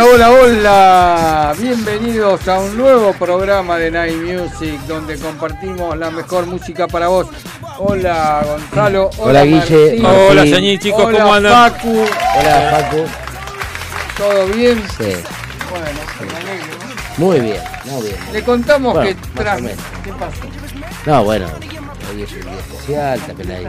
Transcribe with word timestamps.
Hola, 0.00 0.30
hola, 0.30 0.30
hola. 0.30 1.54
Bienvenidos 1.58 2.46
a 2.46 2.60
un 2.60 2.76
nuevo 2.76 3.12
programa 3.14 3.76
de 3.78 3.90
Night 3.90 4.14
Music 4.16 4.78
donde 4.86 5.18
compartimos 5.18 5.96
la 5.98 6.08
mejor 6.12 6.46
música 6.46 6.86
para 6.86 7.08
vos. 7.08 7.26
Hola, 7.78 8.44
Gonzalo. 8.46 9.10
Hola, 9.18 9.42
Guille. 9.42 9.98
Martín. 10.00 10.06
Hola, 10.06 10.42
señor, 10.42 10.78
chicos, 10.78 11.04
Hola, 11.04 11.18
¿cómo 11.20 11.34
andan? 11.34 11.72
Facu. 11.72 11.98
Hola, 12.38 12.70
Paco. 12.70 13.04
¿Todo 14.18 14.46
bien? 14.46 14.82
Sí, 14.98 15.12
Bueno, 15.68 15.86
me 16.30 16.36
alegro. 16.38 16.76
muy 17.16 17.40
bien, 17.40 17.62
muy 17.86 18.02
bien. 18.02 18.16
Le 18.32 18.42
contamos 18.44 18.94
Bueno, 18.94 19.08
que 19.10 19.16
tras... 19.34 19.60
¿Qué 19.60 20.12
pasó? 20.12 20.42
No, 21.06 21.24
bueno, 21.24 21.46
hoy 22.12 22.22
es 22.22 22.32
un 22.34 22.40
día 22.42 22.58
especial, 22.60 23.20
también 23.20 23.50
hay 23.50 23.66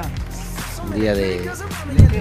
un 0.84 0.94
día 1.02 1.14
de 1.16 1.50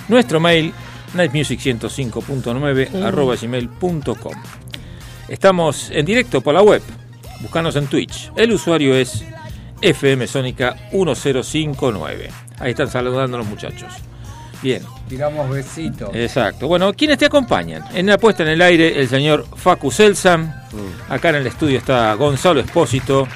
Nuestro 0.08 0.40
mail 0.40 0.72
nightmusic105.9 1.14 3.02
arroba 3.02 3.34
gmail.com. 3.36 4.34
Estamos 5.28 5.90
en 5.90 6.06
directo 6.06 6.40
por 6.40 6.54
la 6.54 6.62
web. 6.62 6.82
Búscanos 7.40 7.76
en 7.76 7.86
Twitch. 7.86 8.30
El 8.36 8.52
usuario 8.52 8.94
es 8.94 9.24
FM 9.80 10.26
Sónica 10.26 10.76
1059. 10.92 12.30
Ahí 12.58 12.70
están 12.70 12.88
saludando 12.88 13.38
los 13.38 13.46
muchachos. 13.46 13.92
Bien, 14.62 14.82
Tiramos 15.08 15.48
besitos. 15.50 16.10
exacto. 16.12 16.68
Bueno, 16.68 16.92
¿quiénes 16.92 17.16
te 17.18 17.24
acompañan? 17.26 17.82
En 17.94 18.06
la 18.06 18.18
puesta 18.18 18.42
en 18.42 18.50
el 18.50 18.60
aire, 18.62 19.00
el 19.00 19.08
señor 19.08 19.46
Facu 19.56 19.90
Selsan. 19.90 20.54
Acá 21.08 21.30
en 21.30 21.36
el 21.36 21.46
estudio 21.46 21.78
está 21.78 22.12
Gonzalo 22.14 22.60
Espósito, 22.60 23.26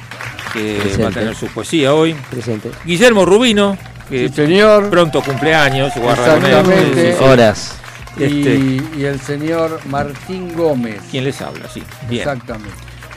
que 0.52 0.78
va 1.02 1.08
a 1.08 1.10
tener 1.10 1.34
su 1.34 1.46
poesía 1.46 1.94
hoy. 1.94 2.14
Presente. 2.30 2.70
Guillermo 2.84 3.24
Rubino, 3.24 3.76
que 4.08 4.28
Sí, 4.28 4.34
señor. 4.34 4.90
pronto 4.90 5.22
cumpleaños. 5.22 5.92
Exactamente. 5.96 7.12
Sí, 7.12 7.18
sí. 7.18 7.24
Horas. 7.24 7.78
Este, 8.18 8.26
Y, 8.54 8.90
y 8.98 9.04
el 9.06 9.18
señor 9.20 9.80
Martín 9.86 10.52
Gómez. 10.54 11.00
¿Quién 11.10 11.24
les 11.24 11.40
habla? 11.40 11.68
Sí, 11.72 11.82
bien. 12.08 12.20
Exactamente. 12.28 12.70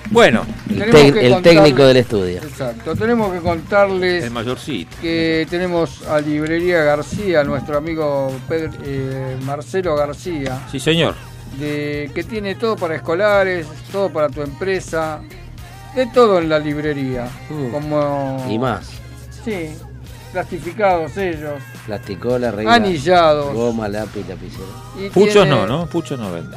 Bueno, 0.09 0.45
El, 0.69 1.41
técnico 1.41 1.84
del 1.84 1.97
estudio. 1.97 2.38
Exacto. 2.38 2.95
Tenemos 2.95 3.34
que 3.34 3.40
contarles 3.40 4.23
el 4.23 4.31
mayorcito. 4.31 4.95
que 5.01 5.45
tenemos 5.50 6.06
a 6.07 6.19
Librería 6.22 6.81
García, 6.84 7.44
nuestro 7.44 7.78
amigo 7.78 8.31
Pedro- 8.47 8.72
eh, 8.84 9.38
Marcelo 9.44 9.95
García, 9.95 10.62
Sí, 10.72 10.79
señor. 10.79 11.13
de, 11.59 12.09
que 12.16 12.23
tiene 12.23 12.56
todo 12.56 12.75
para 12.78 12.95
escolares, 12.95 13.68
todo 13.91 14.09
para 14.09 14.29
tu 14.29 14.41
empresa, 14.41 15.19
de 15.95 16.06
todo 16.07 16.39
en 16.39 16.50
la 16.50 16.59
librería. 16.59 17.28
Mm. 17.50 17.72
Como, 17.72 18.45
Y 18.50 18.57
más. 18.57 18.89
Sí, 19.44 19.69
plastificados 20.31 21.18
ellos, 21.18 21.62
Plasticola, 21.85 22.51
regla, 22.51 22.75
anillados. 22.75 23.53
goma, 23.53 23.88
lápiz, 23.89 24.25
lapicero. 24.28 24.66
Puchos 25.13 25.34
tiene- 25.34 25.50
no, 25.50 25.68
¿no? 25.68 25.85
Puchos 25.88 26.18
no 26.19 26.31
vende. 26.31 26.56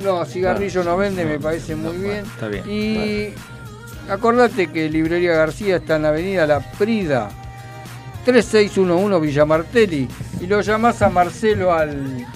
No, 0.00 0.24
cigarrillo 0.24 0.82
no 0.84 0.96
vende, 0.96 1.24
me 1.24 1.38
parece 1.38 1.76
muy 1.76 1.96
bien. 1.96 2.24
está 2.24 2.48
bien, 2.48 2.64
Y 2.68 3.28
acordate 4.10 4.68
que 4.68 4.88
Librería 4.88 5.32
García 5.34 5.76
está 5.76 5.96
en 5.96 6.02
la 6.02 6.08
avenida 6.08 6.46
La 6.46 6.60
Prida, 6.60 7.28
3611 8.24 9.20
Villa 9.20 9.44
Martelli. 9.44 10.08
Y 10.40 10.46
lo 10.46 10.60
llamás 10.60 11.02
a 11.02 11.08
Marcelo 11.08 11.72
al. 11.72 12.26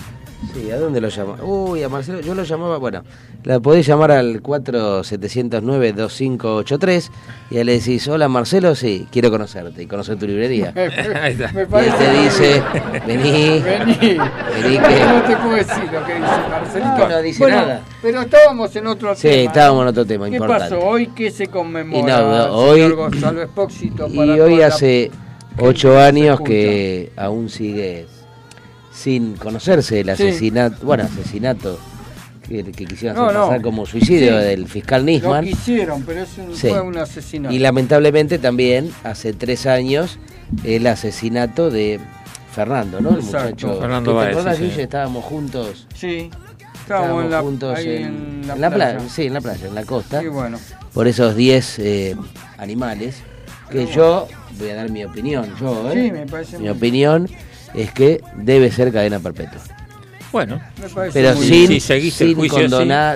Sí, 0.55 0.71
¿a 0.71 0.79
dónde 0.79 1.01
lo 1.01 1.09
llama? 1.09 1.37
Uy, 1.43 1.83
a 1.83 1.89
Marcelo, 1.89 2.21
yo 2.21 2.35
lo 2.35 2.43
llamaba, 2.45 2.77
bueno, 2.79 3.03
la 3.45 3.59
podés 3.61 3.87
llamar 3.87 4.11
al 4.13 4.43
4709-2583 4.43 7.11
y 7.51 7.65
le 7.65 7.73
decís, 7.73 8.07
hola 8.09 8.29
Marcelo, 8.29 8.75
sí, 8.75 9.07
quiero 9.11 9.31
conocerte 9.31 9.83
y 9.83 9.87
conocer 9.87 10.19
tu 10.19 10.27
librería. 10.27 10.73
Ahí 10.77 11.33
está. 11.39 11.53
Me 11.53 11.63
Y 11.63 11.85
él 11.87 11.95
te 11.99 12.13
dice, 12.23 12.63
vení, 13.07 13.61
Vení. 13.61 13.61
Vení 13.61 13.99
que- 13.99 14.17
No 15.07 15.23
te 15.23 15.37
puedo 15.37 15.55
decir 15.57 15.85
lo 15.93 16.05
que 16.05 16.15
dice 16.15 16.27
Marcelito. 16.51 16.99
No, 16.99 17.09
no 17.09 17.23
dice 17.23 17.39
Bueno, 17.43 17.57
nada. 17.57 17.83
Pero 18.03 18.21
estábamos 18.23 18.77
en 18.77 18.87
otro 18.87 19.15
Sí, 19.15 19.23
tema. 19.29 19.43
estábamos 19.53 19.83
en 19.83 19.89
otro 19.89 20.05
tema 20.07 20.29
¿Qué 20.29 20.37
importante. 20.37 20.75
pasó? 20.75 20.87
¿Hoy 20.87 21.07
qué 21.09 21.31
se 21.31 21.47
conmemora? 21.49 21.99
Y 21.99 22.03
no, 22.03 22.17
señor 22.19 22.51
hoy- 22.53 22.91
Gonzalo 22.93 23.43
Espósito, 23.43 24.07
Y 24.11 24.17
para 24.17 24.45
hoy 24.45 24.63
hace 24.63 25.11
ocho 25.59 25.99
años 25.99 26.41
que 26.43 27.13
aún 27.17 27.49
sigue 27.49 28.07
sin 28.97 29.35
conocerse 29.37 30.01
el 30.01 30.07
Sí. 30.07 30.11
asesinato, 30.29 30.85
bueno, 30.87 31.05
asesinato 31.05 31.79
que, 32.49 32.65
que 32.65 32.87
quisieron 32.87 33.17
No, 33.17 33.25
hacer 33.27 33.37
no. 33.37 33.47
pasar 33.49 33.63
como 33.63 33.85
suicidio 33.87 34.39
Sí. 34.41 34.45
del 34.47 34.67
fiscal 34.69 35.03
Lo 35.03 35.07
Nisman. 35.07 35.45
quisieron, 35.45 36.03
pero 36.03 36.23
es 36.23 36.39
un- 36.39 36.55
Sí. 36.57 36.69
fue 36.69 36.81
un 36.81 36.97
asesinato. 36.97 37.55
Y 37.55 37.59
lamentablemente 37.59 38.39
también 38.39 38.91
hace 39.05 39.33
tres 39.33 39.67
años 39.67 40.19
el 40.65 40.87
asesinato 40.87 41.71
de 41.71 42.01
Fernando, 42.53 43.01
¿no? 43.01 43.11
El 43.11 43.17
Exacto. 43.17 43.49
muchacho. 43.67 43.81
Fernando 43.81 44.19
¿Te 44.19 44.27
acordás. 44.29 44.59
Guille? 44.61 44.83
Estábamos 44.83 45.25
juntos. 45.25 45.87
Sí, 45.95 46.31
estábamos 46.81 47.25
en 47.25 47.31
la, 47.31 47.41
juntos 47.43 47.77
ahí 47.79 47.97
en, 47.97 48.03
en 48.05 48.47
la, 48.47 48.55
en 48.55 48.61
la 48.63 48.71
playa. 48.71 48.93
playa. 48.95 49.09
Sí, 49.11 49.27
en 49.27 49.35
la 49.35 49.41
playa, 49.43 49.67
en 49.67 49.75
la 49.75 49.85
costa. 49.85 50.23
Y 50.23 50.29
bueno, 50.29 50.59
Por 50.95 51.07
esos 51.07 51.37
10 51.37 51.79
eh, 51.81 52.17
animales. 52.57 53.17
Que 53.71 53.87
yo 53.87 54.29
voy 54.59 54.71
a 54.71 54.77
dar 54.77 54.89
mi 54.91 55.05
opinión. 55.05 55.53
Yo, 55.61 55.91
¿eh? 55.91 56.05
sí, 56.07 56.13
me 56.13 56.25
parece 56.27 56.57
Mi 56.57 56.63
muy, 56.69 56.69
opinión 56.71 57.29
es 57.77 57.93
que 57.93 58.21
debe 58.35 58.71
ser 58.73 58.93
cadena 58.93 59.21
perpetua. 59.21 59.61
Bueno, 60.33 60.61
Pero 61.13 61.35
sin, 61.37 61.69
Si 61.69 61.81
seguiste 61.81 62.25
el 62.25 62.35
sin, 62.35 62.41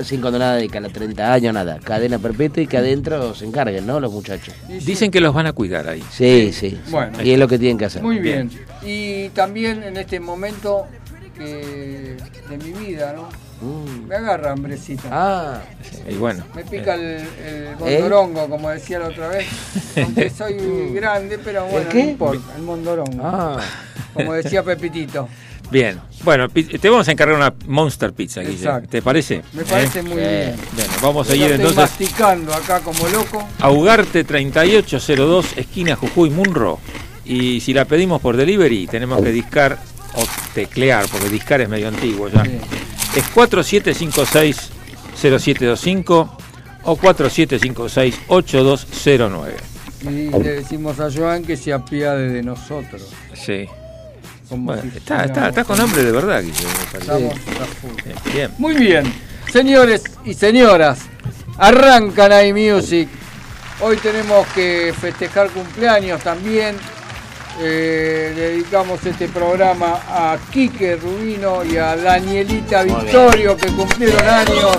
sin 0.05 0.21
condonar 0.21 0.59
de 0.61 0.69
cada 0.69 0.89
30 0.89 1.33
años, 1.33 1.53
nada. 1.53 1.79
Cadena 1.81 2.19
perpetua 2.19 2.63
y 2.63 2.67
que 2.67 2.77
adentro 2.79 3.35
se 3.35 3.45
encarguen, 3.45 3.87
¿no? 3.87 4.01
Los 4.01 4.13
muchachos. 4.13 4.55
dicen 4.69 5.11
que 5.11 5.21
los 5.21 5.35
van 5.35 5.47
a 5.47 5.53
cuidar 5.53 5.89
ahí. 5.89 6.03
Sí, 6.11 6.51
sí. 6.53 6.79
Bueno. 6.89 7.23
Y 7.23 7.33
es 7.33 7.39
lo 7.39 7.49
que 7.49 7.59
tienen 7.59 7.77
que 7.77 7.87
hacer. 7.87 8.03
Muy 8.03 8.21
bien. 8.21 8.51
Y 8.83 9.29
también 9.31 9.83
en 9.83 9.97
este 9.97 10.19
momento 10.21 10.87
que- 11.37 12.17
de 12.49 12.59
mi 12.59 12.73
vida, 12.87 13.13
¿no? 13.13 13.29
Mm. 13.61 14.07
Me 14.09 14.15
agarra 14.17 14.53
hambrecita. 14.53 15.09
Ah, 15.11 15.61
Y 16.09 16.15
bueno. 16.15 16.45
Me 16.55 16.65
pica 16.65 16.95
el, 16.95 17.03
el 17.47 17.77
mondorongo, 17.79 18.49
como 18.49 18.71
decía 18.71 18.99
la 18.99 19.09
otra 19.09 19.29
vez. 19.29 19.47
Aunque 20.03 20.31
soy 20.31 20.55
grande, 20.95 21.39
pero 21.39 21.67
bueno, 21.67 21.89
qué? 21.91 22.05
no 22.05 22.11
importa. 22.11 22.55
El 22.57 22.63
mondorongo. 22.63 23.23
ah. 23.23 23.61
Como 24.15 24.33
decía 24.33 24.63
Pepitito. 24.63 25.29
Bien. 25.71 26.01
Bueno, 26.25 26.49
te 26.49 26.89
vamos 26.91 27.07
a 27.07 27.13
encargar 27.13 27.37
una 27.37 27.55
Monster 27.67 28.13
Pizza, 28.13 28.41
Guille. 28.41 28.55
Exacto. 28.57 28.89
¿Te 28.91 29.03
parece? 29.03 29.43
Me 29.53 29.63
parece 29.65 30.01
¿Eh? 30.01 30.03
muy 30.03 30.17
Bien. 30.17 30.29
bien. 30.29 30.57
Bien, 30.75 30.89
vamos 31.01 31.27
a 31.29 31.31
Yo 31.31 31.35
seguir 31.35 31.53
estoy 31.53 31.69
entonces 31.69 31.91
masticando 32.01 32.53
acá 32.55 32.81
como 32.81 33.07
loco. 33.09 33.47
a 33.61 33.71
Ugarte 33.71 34.25
3802, 34.25 35.57
esquina 35.59 35.95
Jujuy 35.97 36.31
Munro. 36.31 36.79
Y 37.25 37.61
si 37.61 37.73
la 37.73 37.85
pedimos 37.85 38.21
por 38.21 38.37
delivery, 38.37 38.87
tenemos 38.89 39.23
que 39.23 39.31
discar 39.31 39.79
o 40.17 40.25
teclear, 40.55 41.07
porque 41.13 41.29
discar 41.29 41.61
es 41.61 41.69
medio 41.69 41.87
antiguo 41.89 42.29
ya. 42.29 42.43
Sí. 42.45 42.59
Es 43.17 43.25
4756-0725 43.35 46.31
o 46.85 46.97
4756-8209. 46.97 49.53
Y 50.03 50.31
le 50.31 50.39
decimos 50.39 50.99
a 51.01 51.11
Joan 51.11 51.43
que 51.45 51.57
se 51.57 51.73
apiade 51.73 52.29
de 52.29 52.43
nosotros. 52.43 53.03
Sí. 53.35 53.67
Como 54.49 54.67
Bueno, 54.67 54.83
si 54.83 54.89
está, 54.99 55.25
está, 55.25 55.49
está 55.49 55.65
con 55.65 55.81
hambre 55.81 56.05
de 56.05 56.13
verdad. 56.13 56.41
Estamos 56.43 57.35
a 57.35 57.67
full. 57.67 57.91
Bien, 58.05 58.17
bien. 58.33 58.51
Muy 58.59 58.75
bien, 58.75 59.13
señores 59.53 60.05
y 60.25 60.35
señoras, 60.35 61.01
arrancan 61.59 62.33
iMusic. 62.47 63.09
Hoy 63.83 63.97
tenemos 63.99 64.47
que 64.49 64.93
festejar 64.99 65.51
cumpleaños 65.51 66.23
también. 66.23 66.77
Eh, 67.59 68.33
dedicamos 68.35 69.05
este 69.05 69.29
programa 69.29 70.01
a 70.09 70.39
Quique 70.51 70.97
Rubino 70.97 71.65
y 71.65 71.77
a 71.77 71.97
Danielita 71.97 72.83
Victorio 72.83 73.57
que 73.57 73.67
cumplieron 73.69 74.27
años. 74.27 74.79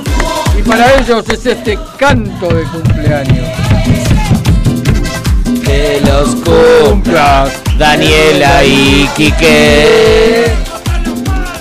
Y 0.57 0.63
para 0.63 0.99
ellos 0.99 1.27
es 1.29 1.45
este 1.45 1.77
canto 1.97 2.47
de 2.53 2.63
cumpleaños. 2.63 3.47
Que 5.63 6.01
los 6.05 6.35
cumpla 6.37 7.49
Daniela 7.77 8.63
y 8.63 9.07
Quique. 9.15 10.51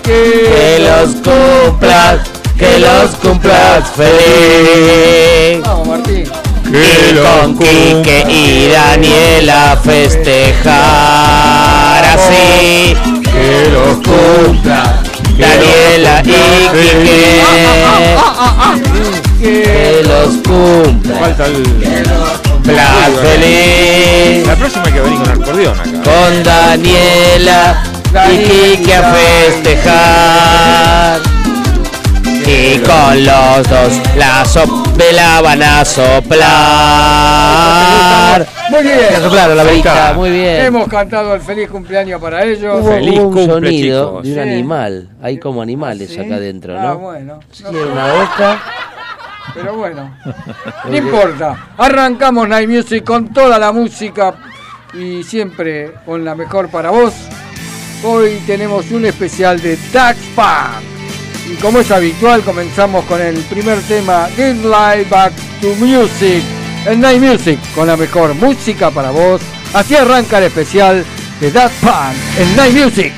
Que 0.03 0.79
los 0.81 1.17
cumplas, 1.17 2.21
que 2.59 2.79
los 2.79 3.11
cumplas 3.17 3.91
feliz. 3.91 5.63
Vamos, 5.63 5.89
Martín. 5.89 6.50
Y 6.73 7.15
con 7.17 7.59
Quique 7.59 8.25
y 8.29 8.69
Daniela 8.69 9.77
festejar 9.83 10.71
así. 12.05 12.95
Que 13.25 13.69
los 13.73 13.97
cumpla 13.97 15.03
Daniela 15.37 16.23
y 16.23 16.25
Quique. 16.71 17.43
Que 19.41 20.03
los 20.05 20.37
cumpla 20.47 21.17
Falta 21.19 21.47
el. 21.47 21.65
cumplas 21.65 23.11
feliz. 23.21 24.47
La 24.47 24.55
próxima 24.55 24.85
hay 24.85 24.93
que 24.93 25.01
venir 25.01 25.19
con 25.19 25.29
acordeón 25.31 25.81
acá. 25.81 25.91
Con 26.05 26.45
Daniela 26.45 27.83
y 28.31 28.37
Quique 28.45 28.95
a 28.95 29.13
festejar. 29.13 31.21
Y 32.53 32.79
con 32.81 33.25
los 33.25 33.69
dos 33.69 34.01
la 34.17 34.45
sopla 34.45 35.41
van 35.41 35.63
a 35.63 35.85
soplar. 35.85 36.41
Muy 38.71 38.83
bien. 38.83 38.99
Van 39.13 39.15
a 39.15 39.25
soplar 39.25 39.51
la 39.51 39.63
velita, 39.63 40.13
muy 40.15 40.31
bien. 40.31 40.65
Hemos 40.67 40.89
cantado 40.89 41.35
el 41.35 41.41
feliz 41.43 41.69
cumpleaños 41.71 42.21
para 42.21 42.45
ellos. 42.45 42.81
Hubo, 42.83 42.91
Feliz 42.91 43.19
hubo 43.21 43.29
un 43.29 43.35
cumple, 43.35 43.47
sonido 43.55 44.07
chicos. 44.09 44.23
de 44.25 44.29
un 44.31 44.35
Sí. 44.35 44.41
animal. 44.41 45.09
Hay 45.23 45.39
como 45.39 45.63
animales 45.63 46.11
¿Sí? 46.11 46.19
acá 46.21 46.35
adentro, 46.37 46.77
Ah, 46.79 46.83
¿no? 46.83 46.99
bueno. 46.99 47.39
Sí, 47.53 47.63
no 47.65 47.71
una 47.93 48.13
boca. 48.15 48.59
Pero 49.55 49.75
bueno, 49.77 50.17
no 50.89 50.97
importa. 50.97 51.69
Arrancamos 51.79 52.49
Night 52.49 52.69
Music 52.69 53.05
con 53.05 53.33
toda 53.33 53.59
la 53.61 53.71
música 53.73 54.35
y 54.95 55.23
siempre 55.23 55.93
con 56.05 56.25
la 56.25 56.35
mejor 56.35 56.69
para 56.69 56.91
vos. 56.91 57.15
Hoy 58.03 58.41
tenemos 58.47 58.91
un 58.91 59.05
especial 59.05 59.61
de 59.61 59.79
Dax 59.93 60.19
Punk. 60.35 60.90
Y 61.51 61.57
como 61.57 61.81
es 61.81 61.91
habitual, 61.91 62.43
comenzamos 62.43 63.05
con 63.07 63.21
el 63.21 63.37
primer 63.45 63.81
tema, 63.83 64.29
Get 64.37 64.57
Live 64.59 65.07
Back 65.11 65.33
to 65.61 65.75
Music. 65.77 66.43
El 66.87 67.01
Night 67.01 67.21
Music 67.21 67.59
con 67.75 67.89
la 67.89 67.97
mejor 67.97 68.35
música 68.35 68.91
para 68.91 69.11
vos. 69.11 69.43
Así 69.75 69.97
arranca 69.97 70.39
el 70.39 70.45
especial 70.45 71.05
de 71.41 71.51
Daft 71.51 71.75
Punk, 71.81 72.17
el 72.39 72.57
Night 72.57 72.75
Music. 72.75 73.13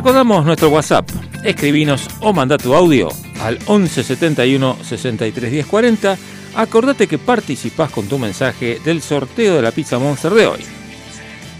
Recordamos 0.00 0.46
nuestro 0.46 0.70
WhatsApp. 0.70 1.06
Escribinos 1.44 2.08
o 2.20 2.32
manda 2.32 2.56
tu 2.56 2.74
audio 2.74 3.10
al 3.42 3.58
11 3.66 4.02
71 4.02 4.78
63 4.82 5.50
10 5.52 5.66
40. 5.66 6.16
Acordate 6.54 7.06
que 7.06 7.18
participás 7.18 7.90
con 7.90 8.06
tu 8.06 8.18
mensaje 8.18 8.80
del 8.82 9.02
sorteo 9.02 9.56
de 9.56 9.62
la 9.62 9.72
pizza 9.72 9.98
Monster 9.98 10.32
de 10.32 10.46
hoy. 10.46 10.60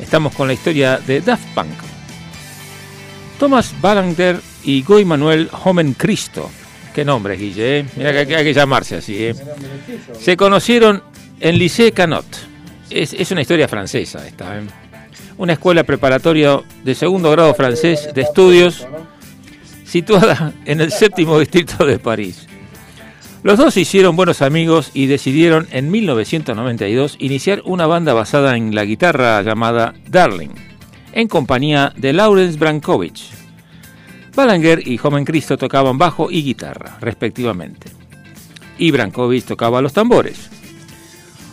Estamos 0.01 0.35
con 0.35 0.49
la 0.49 0.55
historia 0.55 0.97
de 1.07 1.21
Daft 1.21 1.45
Punk. 1.55 1.69
Thomas 3.39 3.75
Balanger 3.79 4.41
y 4.65 4.83
Goy 4.85 5.05
Manuel 5.05 5.51
Homen 5.65 5.93
Cristo. 5.93 6.51
Qué 6.95 7.05
nombre, 7.05 7.37
Guille, 7.37 7.81
¿eh? 7.81 7.85
Hay 7.99 8.27
que- 8.27 8.37
hay 8.37 8.45
que 8.45 8.55
llamarse 8.55 8.97
así, 8.97 9.23
¿eh? 9.23 9.35
Se 10.19 10.35
conocieron 10.39 11.03
en 11.41 11.59
Lycée 11.59 11.93
Canot. 11.93 12.25
Es, 12.89 13.13
es 13.13 13.31
una 13.33 13.43
historia 13.43 13.69
francesa 13.69 14.27
esta, 14.27 14.59
¿eh? 14.59 14.63
Una 15.41 15.55
escuela 15.55 15.85
preparatoria 15.85 16.61
de 16.85 16.95
segundo 16.95 17.31
grado 17.31 17.55
francés 17.55 18.11
de 18.15 18.21
estudios 18.21 18.87
situada 19.85 20.53
en 20.67 20.83
el 20.83 20.93
séptimo 20.93 21.39
distrito 21.39 21.87
de 21.87 21.99
París. 21.99 22.47
Los 23.43 23.57
dos 23.57 23.73
se 23.73 23.81
hicieron 23.81 24.17
buenos 24.17 24.43
amigos 24.43 24.91
y 24.93 25.07
decidieron 25.07 25.67
en 25.73 25.91
1992 25.91 27.17
iniciar 27.21 27.63
una 27.65 27.87
banda 27.87 28.13
basada 28.13 28.55
en 28.55 28.75
la 28.75 28.85
guitarra 28.85 29.41
llamada 29.41 29.95
Darling, 30.07 30.51
en 31.15 31.27
compañía 31.27 31.95
de 31.97 32.13
Lawrence 32.13 32.59
Brankovich. 32.59 33.31
Balanger 34.37 34.87
y 34.87 35.01
Homen 35.03 35.25
Cristo 35.25 35.57
tocaban 35.57 35.97
bajo 35.97 36.31
y 36.31 36.43
guitarra, 36.43 36.99
respectivamente. 37.01 37.91
Y 38.77 38.91
Brankovich 38.91 39.47
tocaba 39.47 39.81
los 39.81 39.95
tambores. 39.95 40.60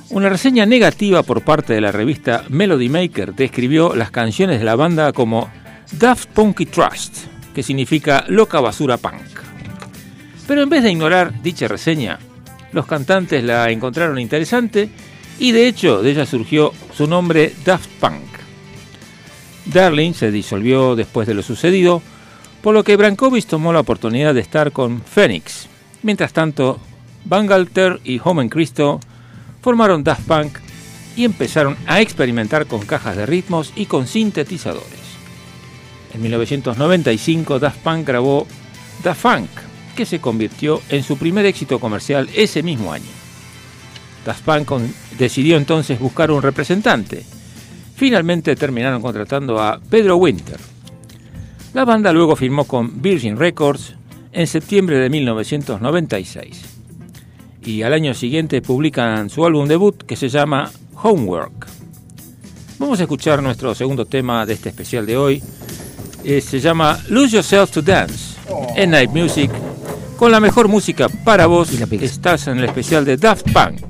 Una 0.10 0.30
reseña 0.30 0.66
negativa 0.66 1.22
por 1.22 1.42
parte 1.42 1.74
de 1.74 1.82
la 1.82 1.92
revista 1.92 2.46
Melody 2.48 2.88
Maker 2.88 3.36
describió 3.36 3.94
las 3.94 4.10
canciones 4.10 4.60
de 4.60 4.66
la 4.66 4.78
banda 4.78 5.12
como 5.12 5.50
Daft 5.92 6.30
Punky 6.30 6.66
Trust, 6.66 7.26
que 7.54 7.62
significa 7.62 8.24
loca 8.30 8.62
basura 8.62 8.98
punk. 8.98 9.22
Pero 10.48 10.64
en 10.64 10.70
vez 10.70 10.84
de 10.84 10.92
ignorar 10.92 11.42
dicha 11.42 11.68
reseña, 11.68 12.20
los 12.72 12.86
cantantes 12.86 13.44
la 13.44 13.70
encontraron 13.70 14.18
interesante 14.18 14.90
y 15.40 15.52
de 15.52 15.68
hecho 15.68 16.02
de 16.02 16.12
ella 16.12 16.26
surgió 16.26 16.72
su 16.96 17.06
nombre 17.06 17.54
Daft 17.66 17.90
Punk. 18.00 18.24
Darling 19.66 20.14
se 20.14 20.32
disolvió 20.32 20.96
después 20.96 21.28
de 21.28 21.34
lo 21.34 21.44
sucedido, 21.44 22.02
por 22.62 22.74
lo 22.74 22.86
que 22.86 22.96
Brankovic 22.96 23.46
tomó 23.46 23.74
la 23.74 23.82
oportunidad 23.82 24.34
de 24.34 24.40
estar 24.40 24.72
con 24.72 25.02
Phoenix. 25.02 25.68
Mientras 26.02 26.32
tanto, 26.32 26.80
Bangalter 27.26 28.00
y 28.06 28.22
Homen 28.24 28.48
Cristo 28.48 29.02
formaron 29.68 30.02
Daft 30.02 30.26
Punk 30.26 30.60
y 31.18 31.26
empezaron 31.26 31.76
a 31.88 32.00
experimentar 32.00 32.68
con 32.68 32.86
cajas 32.86 33.18
de 33.18 33.26
ritmos 33.26 33.74
y 33.76 33.86
con 33.86 34.08
sintetizadores. 34.08 34.88
En 36.14 36.22
1995 36.22 37.60
Daft 37.60 37.80
Punk 37.80 38.08
grabó 38.08 38.48
Daft 39.04 39.22
Funk, 39.22 39.50
que 39.94 40.06
se 40.06 40.22
convirtió 40.22 40.82
en 40.88 41.04
su 41.04 41.18
primer 41.18 41.46
éxito 41.46 41.80
comercial 41.80 42.30
ese 42.34 42.64
mismo 42.64 42.94
año. 42.94 43.12
Daft 44.26 44.46
Punk 44.46 44.72
decidió 45.20 45.58
entonces 45.58 46.00
buscar 46.00 46.32
un 46.32 46.42
representante. 46.42 47.26
Finalmente 47.94 48.56
terminaron 48.56 49.02
contratando 49.02 49.62
a 49.62 49.82
Pedro 49.90 50.16
Winter. 50.16 50.62
La 51.74 51.84
banda 51.84 52.14
luego 52.14 52.38
firmó 52.38 52.64
con 52.64 53.02
Virgin 53.02 53.36
Records 53.36 53.96
en 54.32 54.48
septiembre 54.48 54.98
de 54.98 55.10
1996. 55.10 56.77
Y 57.68 57.84
al 57.84 57.92
año 57.92 58.14
siguiente 58.14 58.62
publican 58.62 59.30
su 59.30 59.46
álbum 59.46 59.68
debut 59.68 60.02
que 60.04 60.16
se 60.16 60.30
llama 60.30 60.72
Homework. 61.04 61.68
Vamos 62.80 62.98
a 63.02 63.04
escuchar 63.04 63.44
nuestro 63.44 63.76
segundo 63.76 64.06
tema 64.06 64.46
de 64.46 64.54
este 64.54 64.70
especial 64.70 65.06
de 65.06 65.18
hoy. 65.18 65.44
Eh, 66.24 66.40
se 66.40 66.62
llama 66.62 66.98
Lose 67.10 67.36
Yourself 67.36 67.72
to 67.72 67.82
Dance 67.82 68.38
en 68.78 68.92
Night 68.92 69.12
Music. 69.12 69.52
Con 70.16 70.32
la 70.32 70.40
mejor 70.40 70.70
música 70.70 71.10
para 71.26 71.46
vos, 71.46 71.70
estás 71.92 72.48
en 72.48 72.60
el 72.60 72.64
especial 72.64 73.04
de 73.04 73.18
Daft 73.18 73.52
Punk. 73.52 73.87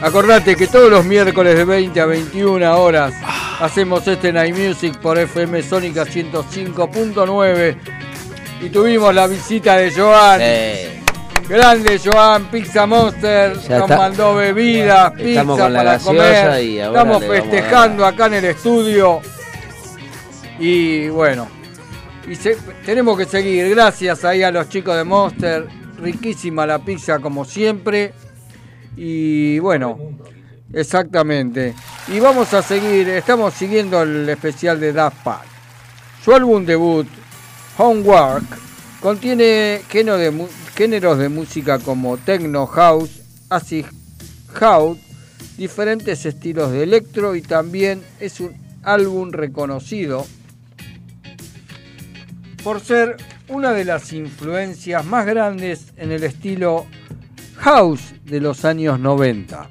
Acordate 0.00 0.54
que 0.54 0.68
todos 0.68 0.90
los 0.90 1.04
miércoles 1.04 1.56
de 1.56 1.64
20 1.64 2.00
a 2.00 2.06
21 2.06 2.80
horas 2.80 3.14
hacemos 3.60 4.06
este 4.06 4.32
Night 4.32 4.56
Music 4.56 4.96
por 4.98 5.18
FM 5.18 5.60
Sónica 5.62 6.04
105.9 6.04 7.76
y 8.60 8.68
tuvimos 8.68 9.12
la 9.12 9.26
visita 9.26 9.76
de 9.76 9.90
Joan. 9.90 10.40
Grande 11.48 11.98
Joan, 12.02 12.44
Pizza 12.50 12.86
Monster, 12.86 13.54
Ya 13.68 13.78
nos 13.78 13.90
está. 13.90 13.96
mandó 13.96 14.34
bebidas, 14.36 15.12
pizza 15.12 15.44
para 15.72 15.98
comer. 15.98 16.62
y 16.62 16.80
ahora 16.80 17.00
Estamos 17.00 17.24
festejando 17.24 18.06
acá 18.06 18.26
en 18.26 18.34
el 18.34 18.44
estudio. 18.44 19.20
Y 20.60 21.08
bueno, 21.08 21.48
y 22.28 22.34
se- 22.36 22.56
tenemos 22.84 23.16
que 23.18 23.24
seguir. 23.24 23.68
Gracias 23.70 24.24
ahí 24.24 24.42
a 24.42 24.50
los 24.52 24.68
chicos 24.68 24.94
de 24.96 25.04
Monster. 25.04 25.66
Riquísima 26.00 26.66
la 26.66 26.78
pizza 26.78 27.18
como 27.18 27.44
siempre. 27.44 28.12
Y 29.00 29.60
bueno, 29.60 29.96
exactamente. 30.72 31.72
Y 32.08 32.18
vamos 32.18 32.52
a 32.52 32.62
seguir, 32.62 33.08
estamos 33.10 33.54
siguiendo 33.54 34.02
el 34.02 34.28
especial 34.28 34.80
de 34.80 34.92
Daft 34.92 35.22
Punk. 35.22 35.36
Su 36.24 36.34
álbum 36.34 36.66
debut, 36.66 37.06
Homework, 37.76 38.44
contiene 39.00 39.82
géneros 39.88 41.18
de 41.18 41.28
música 41.28 41.78
como 41.78 42.16
techno 42.16 42.66
house, 42.66 43.20
acid 43.48 43.86
house, 44.54 44.98
diferentes 45.56 46.26
estilos 46.26 46.72
de 46.72 46.82
electro 46.82 47.36
y 47.36 47.42
también 47.42 48.02
es 48.18 48.40
un 48.40 48.52
álbum 48.82 49.30
reconocido 49.30 50.26
por 52.64 52.80
ser 52.80 53.16
una 53.46 53.72
de 53.72 53.84
las 53.84 54.12
influencias 54.12 55.04
más 55.04 55.24
grandes 55.24 55.92
en 55.96 56.10
el 56.10 56.24
estilo 56.24 56.86
house 57.58 58.14
de 58.24 58.40
los 58.40 58.64
años 58.64 59.00
90. 59.00 59.68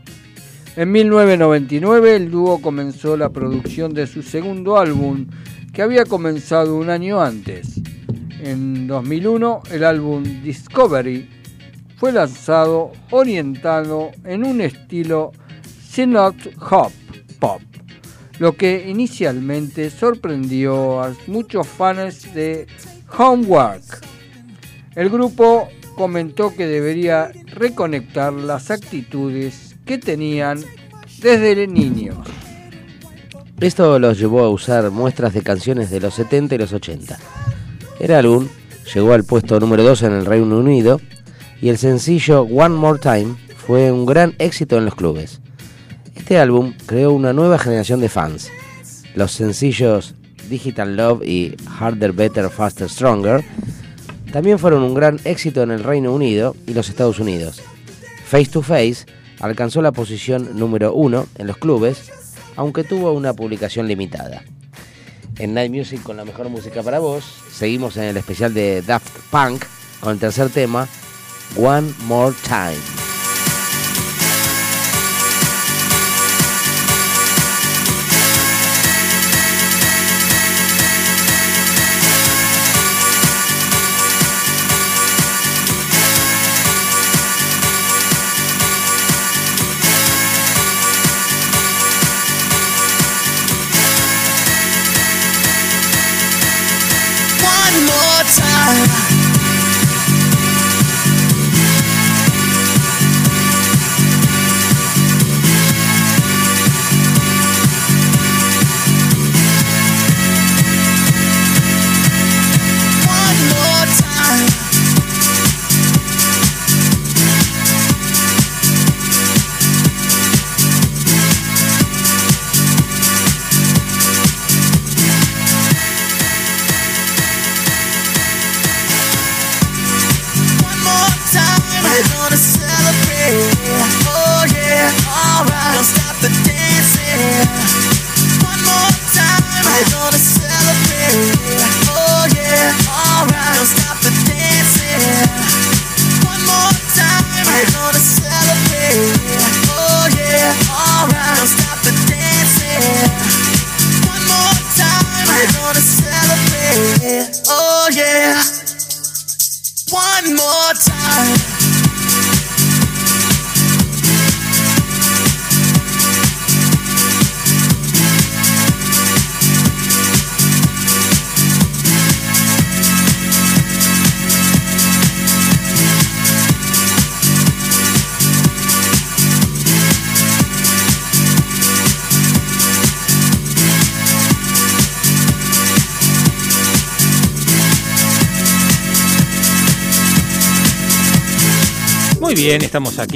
En 0.75 0.91
1999 0.91 2.15
el 2.15 2.29
dúo 2.29 2.61
comenzó 2.61 3.17
la 3.17 3.29
producción 3.29 3.93
de 3.93 4.05
su 4.05 4.21
segundo 4.21 4.77
álbum 4.77 5.27
que 5.73 5.81
había 5.81 6.05
comenzado 6.05 6.75
un 6.75 6.89
año 6.89 7.21
antes. 7.21 7.81
En 8.41 8.87
2001 8.87 9.63
el 9.71 9.83
álbum 9.83 10.23
Discovery 10.43 11.29
fue 11.97 12.11
lanzado 12.11 12.91
orientado 13.09 14.11
en 14.23 14.45
un 14.45 14.61
estilo 14.61 15.31
synth 15.89 16.47
hop 16.69 16.91
pop, 17.39 17.61
lo 18.39 18.55
que 18.55 18.87
inicialmente 18.87 19.89
sorprendió 19.89 21.01
a 21.01 21.15
muchos 21.27 21.67
fans 21.67 22.33
de 22.33 22.67
Homework. 23.17 24.05
El 24.95 25.09
grupo 25.09 25.69
comentó 25.97 26.55
que 26.55 26.67
debería 26.67 27.31
reconectar 27.47 28.31
las 28.31 28.71
actitudes 28.71 29.75
que 29.85 29.97
tenían 29.97 30.63
desde 31.21 31.67
niños. 31.67 32.17
Esto 33.59 33.97
los 33.97 34.19
llevó 34.19 34.43
a 34.43 34.49
usar 34.49 34.91
muestras 34.91 35.33
de 35.33 35.41
canciones 35.41 35.89
de 35.89 35.99
los 35.99 36.13
70 36.13 36.55
y 36.55 36.57
los 36.59 36.71
80. 36.71 37.17
El 37.99 38.11
álbum 38.11 38.47
llegó 38.93 39.13
al 39.13 39.23
puesto 39.23 39.59
número 39.59 39.83
2 39.83 40.03
en 40.03 40.13
el 40.13 40.25
Reino 40.25 40.59
Unido 40.59 41.01
y 41.59 41.69
el 41.69 41.79
sencillo 41.79 42.43
One 42.43 42.75
More 42.75 42.99
Time 42.99 43.35
fue 43.65 43.91
un 43.91 44.05
gran 44.05 44.35
éxito 44.37 44.77
en 44.77 44.85
los 44.85 44.93
clubes. 44.93 45.41
Este 46.15 46.37
álbum 46.37 46.73
creó 46.85 47.11
una 47.11 47.33
nueva 47.33 47.57
generación 47.57 47.99
de 47.99 48.09
fans. 48.09 48.51
Los 49.15 49.31
sencillos 49.31 50.13
Digital 50.47 50.95
Love 50.95 51.23
y 51.25 51.55
Harder, 51.79 52.13
Better, 52.13 52.49
Faster, 52.49 52.87
Stronger 52.87 53.43
también 54.31 54.59
fueron 54.59 54.83
un 54.83 54.93
gran 54.93 55.19
éxito 55.23 55.63
en 55.63 55.71
el 55.71 55.83
Reino 55.83 56.13
Unido 56.13 56.55
y 56.65 56.73
los 56.73 56.89
Estados 56.89 57.19
Unidos. 57.19 57.61
Face 58.25 58.47
to 58.47 58.61
Face 58.61 59.05
alcanzó 59.39 59.81
la 59.81 59.91
posición 59.91 60.57
número 60.57 60.93
1 60.93 61.27
en 61.37 61.47
los 61.47 61.57
clubes, 61.57 62.11
aunque 62.55 62.83
tuvo 62.83 63.13
una 63.13 63.33
publicación 63.33 63.87
limitada. 63.87 64.43
En 65.39 65.53
Night 65.53 65.71
Music 65.71 66.01
con 66.01 66.17
la 66.17 66.25
mejor 66.25 66.49
música 66.49 66.81
para 66.83 66.99
vos, 66.99 67.23
seguimos 67.51 67.95
en 67.97 68.03
el 68.03 68.17
especial 68.17 68.53
de 68.53 68.81
Daft 68.81 69.17
Punk 69.29 69.63
con 69.99 70.13
el 70.13 70.19
tercer 70.19 70.49
tema, 70.49 70.87
One 71.55 71.93
More 72.07 72.35
Time. 72.43 73.06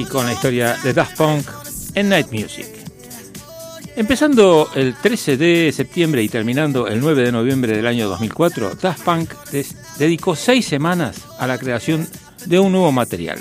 Aquí 0.01 0.09
con 0.09 0.25
la 0.25 0.33
historia 0.33 0.77
de 0.83 0.93
Daft 0.93 1.17
Punk 1.17 1.45
en 1.95 2.09
Night 2.09 2.31
Music. 2.31 2.65
Empezando 3.95 4.69
el 4.75 4.95
13 4.95 5.37
de 5.37 5.71
septiembre 5.71 6.23
y 6.23 6.29
terminando 6.29 6.87
el 6.87 6.99
9 7.01 7.23
de 7.23 7.31
noviembre 7.31 7.75
del 7.75 7.85
año 7.85 8.07
2004, 8.09 8.75
Daft 8.81 9.03
Punk 9.03 9.33
dedicó 9.97 10.35
seis 10.35 10.65
semanas 10.65 11.27
a 11.37 11.45
la 11.45 11.57
creación 11.57 12.07
de 12.45 12.59
un 12.59 12.71
nuevo 12.71 12.91
material. 12.91 13.39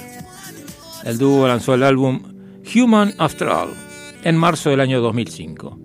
El 1.05 1.19
dúo 1.19 1.47
lanzó 1.47 1.75
el 1.75 1.83
álbum 1.83 2.23
Human 2.75 3.15
After 3.19 3.49
All 3.49 3.75
en 4.25 4.37
marzo 4.37 4.71
del 4.71 4.81
año 4.81 5.01
2005. 5.01 5.79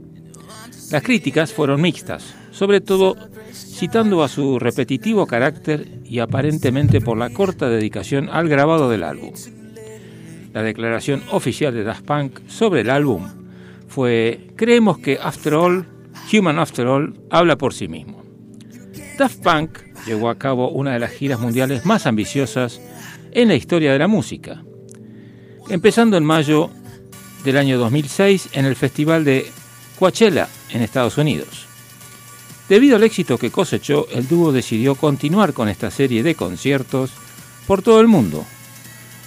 Las 0.91 1.03
críticas 1.03 1.53
fueron 1.53 1.81
mixtas, 1.81 2.23
sobre 2.51 2.81
todo 2.81 3.15
citando 3.53 4.23
a 4.23 4.29
su 4.29 4.59
repetitivo 4.59 5.25
carácter 5.27 6.01
y 6.03 6.19
aparentemente 6.19 7.01
por 7.01 7.17
la 7.17 7.29
corta 7.29 7.69
dedicación 7.69 8.29
al 8.29 8.49
grabado 8.49 8.89
del 8.89 9.03
álbum. 9.03 9.33
La 10.55 10.63
declaración 10.63 11.21
oficial 11.31 11.73
de 11.73 11.83
Daft 11.83 12.05
Punk 12.05 12.39
sobre 12.47 12.79
el 12.79 12.89
álbum 12.89 13.27
fue, 13.89 14.47
creemos 14.55 14.97
que 14.99 15.19
After 15.21 15.53
All, 15.53 15.85
Human 16.31 16.59
After 16.59 16.87
All, 16.87 17.19
habla 17.29 17.57
por 17.57 17.73
sí 17.73 17.89
mismo. 17.89 18.23
Daft 19.17 19.43
Punk 19.43 19.79
llevó 20.07 20.29
a 20.29 20.37
cabo 20.37 20.69
una 20.69 20.93
de 20.93 20.99
las 20.99 21.11
giras 21.11 21.41
mundiales 21.41 21.85
más 21.85 22.05
ambiciosas 22.05 22.79
en 23.33 23.49
la 23.49 23.55
historia 23.55 23.91
de 23.91 23.99
la 23.99 24.07
música, 24.07 24.63
empezando 25.67 26.15
en 26.15 26.23
mayo 26.23 26.69
del 27.43 27.57
año 27.57 27.77
2006 27.77 28.51
en 28.53 28.63
el 28.63 28.77
Festival 28.77 29.25
de 29.25 29.51
Coachella 29.99 30.47
en 30.69 30.81
Estados 30.81 31.17
Unidos. 31.17 31.67
Debido 32.69 32.95
al 32.95 33.03
éxito 33.03 33.37
que 33.37 33.51
cosechó, 33.51 34.07
el 34.09 34.25
dúo 34.25 34.53
decidió 34.53 34.95
continuar 34.95 35.51
con 35.51 35.67
esta 35.67 35.91
serie 35.91 36.23
de 36.23 36.35
conciertos 36.35 37.11
por 37.67 37.81
todo 37.81 37.99
el 37.99 38.07
mundo, 38.07 38.45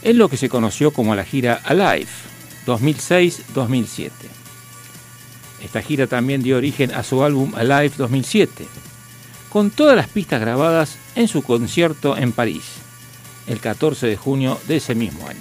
en 0.08 0.16
lo 0.16 0.30
que 0.30 0.38
se 0.38 0.48
conoció 0.48 0.90
como 0.90 1.14
la 1.14 1.22
gira 1.22 1.60
Alive 1.64 2.08
2006-2007. 2.66 4.10
Esta 5.62 5.82
gira 5.82 6.06
también 6.06 6.42
dio 6.42 6.56
origen 6.56 6.94
a 6.94 7.02
su 7.02 7.22
álbum 7.22 7.52
Alive 7.54 7.92
2007, 7.98 8.66
con 9.50 9.70
todas 9.70 9.96
las 9.96 10.08
pistas 10.08 10.40
grabadas 10.40 10.96
en 11.14 11.28
su 11.28 11.42
concierto 11.42 12.16
en 12.16 12.32
París, 12.32 12.64
el 13.48 13.60
14 13.60 14.06
de 14.06 14.16
junio 14.16 14.58
de 14.66 14.76
ese 14.76 14.94
mismo 14.94 15.28
año. 15.28 15.40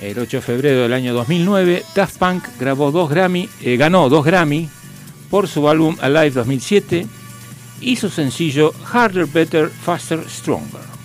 El 0.00 0.18
8 0.18 0.38
de 0.38 0.42
febrero 0.42 0.80
del 0.80 0.94
año 0.94 1.12
2009, 1.12 1.84
Daft 1.94 2.16
Punk 2.16 2.44
grabó 2.58 2.92
dos 2.92 3.10
Grammy, 3.10 3.46
eh, 3.60 3.76
ganó 3.76 4.08
dos 4.08 4.24
Grammy 4.24 4.70
por 5.28 5.48
su 5.48 5.68
álbum 5.68 5.98
Alive 6.00 6.30
2007 6.30 7.06
y 7.82 7.96
su 7.96 8.08
sencillo 8.08 8.72
Harder, 8.90 9.26
Better, 9.26 9.68
Faster, 9.68 10.24
Stronger. 10.26 11.01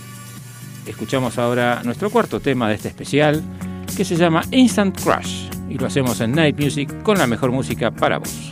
Escuchamos 0.88 1.38
ahora 1.38 1.82
nuestro 1.84 2.10
cuarto 2.10 2.40
tema 2.40 2.70
de 2.70 2.76
este 2.76 2.88
especial, 2.88 3.44
que 3.96 4.06
se 4.06 4.16
llama 4.16 4.44
Instant 4.52 5.00
Crush, 5.00 5.50
y 5.70 5.78
lo 5.78 5.86
hacemos 5.86 6.22
en 6.22 6.32
Night 6.32 6.58
Music 6.60 7.04
con 7.04 7.18
la 7.18 7.28
mejor 7.28 7.52
música 7.52 7.92
para 7.92 8.20
vos. 8.20 8.52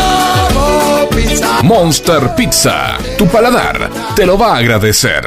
Monster 1.63 2.35
Pizza, 2.35 2.97
tu 3.17 3.27
paladar 3.27 3.89
te 4.15 4.25
lo 4.25 4.37
va 4.37 4.55
a 4.55 4.57
agradecer. 4.57 5.25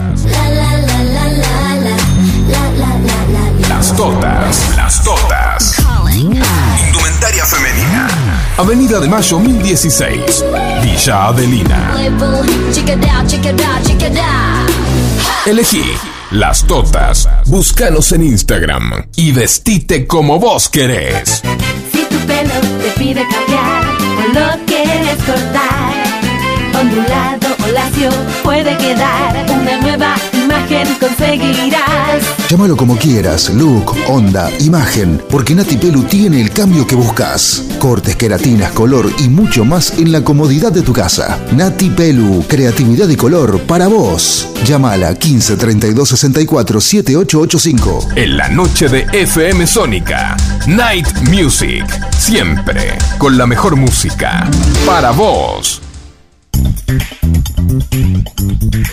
Las 3.69 3.95
totas. 3.95 4.75
Las 4.75 5.01
totas. 5.05 5.18
Avenida 8.60 9.00
de 9.00 9.08
Mayo 9.08 9.39
1016. 9.39 10.43
Villa 10.84 11.28
Adelina. 11.28 11.95
Elegí 15.45 15.84
las 16.32 16.67
totas. 16.67 17.30
Búscanos 17.45 18.12
en 18.12 18.24
Instagram 18.24 19.08
y 19.15 19.32
vestite 19.32 20.06
como 20.06 20.39
vos 20.39 20.67
querés. 20.67 21.41
Si 21.93 22.00
tu 22.00 22.17
pelo 22.28 22.52
te 22.84 23.00
pide 23.00 23.26
cambiar 23.30 23.86
o 24.17 24.34
lo 24.34 24.65
quieres 24.65 25.17
cortar, 25.26 25.93
ondulado 26.82 27.56
o 27.63 27.67
lacio 27.72 28.10
puede 28.43 28.76
quedar 28.76 29.45
una 29.58 29.78
nueva 29.78 29.98
imagen 30.69 30.95
conseguirás. 30.99 32.23
Llámalo 32.49 32.77
como 32.77 32.95
quieras, 32.95 33.49
look, 33.49 33.95
onda, 34.08 34.51
imagen, 34.60 35.21
porque 35.29 35.55
Nati 35.55 35.77
Pelu 35.77 36.03
tiene 36.03 36.41
el 36.41 36.51
cambio 36.51 36.86
que 36.86 36.95
buscas. 36.95 37.63
Cortes, 37.79 38.15
queratinas, 38.15 38.71
color 38.71 39.12
y 39.19 39.29
mucho 39.29 39.65
más 39.65 39.97
en 39.97 40.12
la 40.12 40.23
comodidad 40.23 40.71
de 40.71 40.82
tu 40.82 40.93
casa. 40.93 41.39
Nati 41.53 41.89
Pelu, 41.89 42.45
creatividad 42.47 43.10
y 43.10 43.15
color 43.15 43.62
para 43.62 43.88
vos. 43.88 44.47
Llámala 44.65 45.15
15 45.15 45.58
32 45.58 46.10
64 46.10 46.82
7885. 46.82 48.10
En 48.15 48.38
la 48.38 48.49
noche 48.49 48.89
de 48.89 49.08
FM 49.12 49.65
Sónica. 49.65 50.38
Night 50.67 51.08
Music. 51.29 51.86
Siempre 52.17 52.97
con 53.17 53.38
la 53.38 53.47
mejor 53.47 53.75
música. 53.75 54.47
Para 54.86 55.12
vos. 55.12 55.82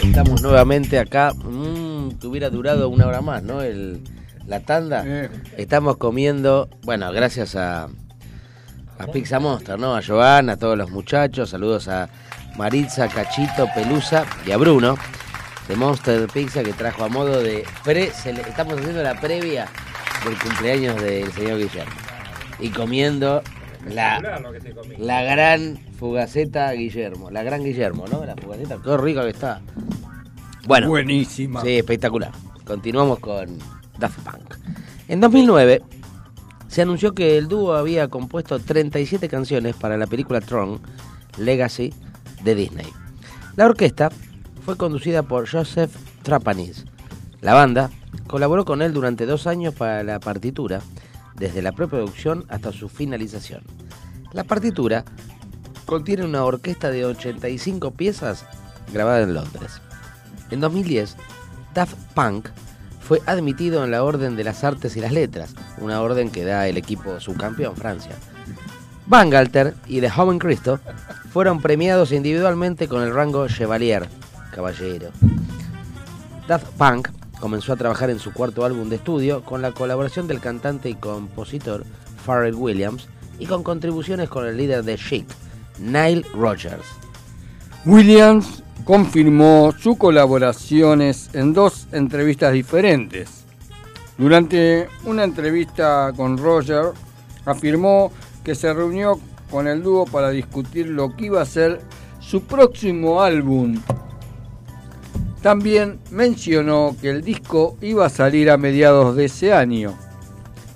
Estamos 0.02 0.42
nuevamente 0.42 0.98
acá. 0.98 1.32
Mm, 1.32 2.18
que 2.20 2.26
hubiera 2.26 2.50
durado 2.50 2.88
una 2.88 3.06
hora 3.06 3.22
más, 3.22 3.42
¿no? 3.42 3.62
El, 3.62 4.02
la 4.46 4.60
tanda. 4.60 5.02
Eh. 5.06 5.30
Estamos 5.56 5.96
comiendo, 5.96 6.68
bueno, 6.82 7.10
gracias 7.12 7.56
a, 7.56 7.88
a 8.98 9.06
Pizza 9.12 9.40
Monster, 9.40 9.78
¿no? 9.78 9.96
A 9.96 10.02
Joana, 10.02 10.54
a 10.54 10.56
todos 10.56 10.76
los 10.76 10.90
muchachos. 10.90 11.50
Saludos 11.50 11.88
a 11.88 12.08
Maritza, 12.56 13.08
Cachito, 13.08 13.66
Pelusa 13.74 14.26
y 14.46 14.52
a 14.52 14.56
Bruno 14.56 14.96
de 15.68 15.76
Monster 15.76 16.28
Pizza 16.28 16.62
que 16.62 16.72
trajo 16.72 17.04
a 17.04 17.08
modo 17.08 17.42
de 17.42 17.64
pre. 17.82 18.04
Estamos 18.04 18.74
haciendo 18.78 19.02
la 19.02 19.18
previa 19.18 19.68
del 20.24 20.38
cumpleaños 20.38 21.00
del 21.00 21.32
señor 21.32 21.58
Guillermo. 21.58 21.94
Y 22.58 22.70
comiendo 22.70 23.42
la, 23.94 24.42
la 24.98 25.22
gran 25.22 25.78
fugaceta 25.98 26.72
Guillermo. 26.72 27.30
La 27.30 27.42
gran 27.42 27.62
Guillermo, 27.62 28.04
¿no? 28.10 28.24
La 28.24 28.36
fugaceta, 28.36 28.78
qué 28.82 28.96
rica 28.96 29.22
que 29.22 29.30
está. 29.30 29.60
Bueno, 30.66 30.88
Buenísima. 30.88 31.62
Sí, 31.62 31.78
espectacular. 31.78 32.32
Continuamos 32.64 33.20
con 33.20 33.58
Daft 33.98 34.18
Punk. 34.20 34.54
En 35.08 35.20
2009 35.20 35.82
se 36.68 36.82
anunció 36.82 37.14
que 37.14 37.38
el 37.38 37.48
dúo 37.48 37.74
había 37.74 38.08
compuesto 38.08 38.58
37 38.58 39.28
canciones 39.28 39.76
para 39.76 39.96
la 39.96 40.06
película 40.06 40.40
Tron 40.40 40.80
Legacy 41.38 41.94
de 42.42 42.54
Disney. 42.54 42.86
La 43.54 43.66
orquesta 43.66 44.10
fue 44.64 44.76
conducida 44.76 45.22
por 45.22 45.48
Joseph 45.48 45.94
Trapanis. 46.22 46.84
La 47.40 47.54
banda 47.54 47.90
colaboró 48.26 48.64
con 48.64 48.82
él 48.82 48.92
durante 48.92 49.26
dos 49.26 49.46
años 49.46 49.74
para 49.74 50.02
la 50.02 50.18
partitura, 50.18 50.82
desde 51.38 51.62
la 51.62 51.72
preproducción 51.72 52.44
hasta 52.48 52.72
su 52.72 52.88
finalización. 52.88 53.62
La 54.32 54.44
partitura 54.44 55.04
contiene 55.84 56.24
una 56.24 56.44
orquesta 56.44 56.90
de 56.90 57.04
85 57.04 57.92
piezas 57.92 58.44
grabada 58.92 59.22
en 59.22 59.34
Londres. 59.34 59.80
En 60.50 60.60
2010, 60.60 61.16
Daft 61.74 61.96
Punk 62.14 62.48
fue 63.00 63.20
admitido 63.26 63.84
en 63.84 63.90
la 63.90 64.02
Orden 64.02 64.36
de 64.36 64.44
las 64.44 64.64
Artes 64.64 64.96
y 64.96 65.00
las 65.00 65.12
Letras, 65.12 65.54
una 65.78 66.00
orden 66.02 66.30
que 66.30 66.44
da 66.44 66.66
el 66.66 66.76
equipo 66.76 67.20
subcampeón 67.20 67.76
Francia. 67.76 68.16
Bangalter 69.06 69.74
y 69.86 70.00
The 70.00 70.10
Joven 70.10 70.38
Cristo 70.38 70.80
fueron 71.32 71.60
premiados 71.60 72.10
individualmente 72.10 72.88
con 72.88 73.02
el 73.02 73.14
rango 73.14 73.46
Chevalier, 73.46 74.08
caballero. 74.52 75.10
Daft 76.48 76.66
Punk 76.76 77.08
comenzó 77.40 77.72
a 77.72 77.76
trabajar 77.76 78.10
en 78.10 78.18
su 78.18 78.32
cuarto 78.32 78.64
álbum 78.64 78.88
de 78.88 78.96
estudio 78.96 79.42
con 79.42 79.62
la 79.62 79.72
colaboración 79.72 80.26
del 80.26 80.40
cantante 80.40 80.88
y 80.88 80.94
compositor 80.94 81.84
Pharrell 82.24 82.54
Williams 82.54 83.08
y 83.38 83.46
con 83.46 83.62
contribuciones 83.62 84.28
con 84.28 84.46
el 84.46 84.56
líder 84.56 84.84
de 84.84 84.96
Chic, 84.96 85.26
Nile 85.78 86.24
Rodgers. 86.34 86.86
Williams 87.84 88.62
confirmó 88.84 89.72
sus 89.78 89.96
colaboraciones 89.96 91.30
en 91.32 91.52
dos 91.52 91.86
entrevistas 91.92 92.52
diferentes. 92.52 93.44
Durante 94.18 94.88
una 95.04 95.24
entrevista 95.24 96.12
con 96.16 96.38
Roger, 96.38 96.92
afirmó 97.44 98.10
que 98.42 98.54
se 98.54 98.72
reunió 98.72 99.20
con 99.50 99.66
el 99.66 99.82
dúo 99.82 100.06
para 100.06 100.30
discutir 100.30 100.88
lo 100.88 101.14
que 101.14 101.26
iba 101.26 101.42
a 101.42 101.46
ser 101.46 101.80
su 102.20 102.42
próximo 102.42 103.22
álbum. 103.22 103.80
También 105.42 105.98
mencionó 106.10 106.96
que 107.00 107.10
el 107.10 107.22
disco 107.22 107.76
iba 107.80 108.06
a 108.06 108.10
salir 108.10 108.50
a 108.50 108.56
mediados 108.56 109.16
de 109.16 109.26
ese 109.26 109.52
año, 109.52 109.96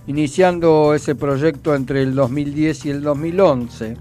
iniciando 0.07 0.95
ese 0.95 1.15
proyecto 1.15 1.75
entre 1.75 2.03
el 2.03 2.15
2010 2.15 2.87
y 2.87 2.91
el 2.91 3.03
2011 3.03 3.97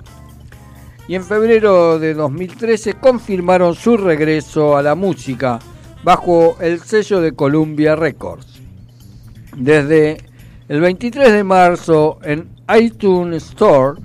y 1.09 1.15
en 1.15 1.23
febrero 1.23 1.97
de 1.97 2.13
2013 2.13 2.93
confirmaron 2.93 3.73
su 3.73 3.97
regreso 3.97 4.77
a 4.77 4.83
la 4.83 4.93
música 4.93 5.57
bajo 6.03 6.55
el 6.61 6.81
sello 6.81 7.19
de 7.19 7.31
Columbia 7.31 7.95
Records. 7.95 8.61
Desde 9.57 10.17
el 10.67 10.79
23 10.81 11.33
de 11.33 11.43
marzo 11.43 12.19
en 12.21 12.49
iTunes 12.79 13.43
Store 13.43 13.99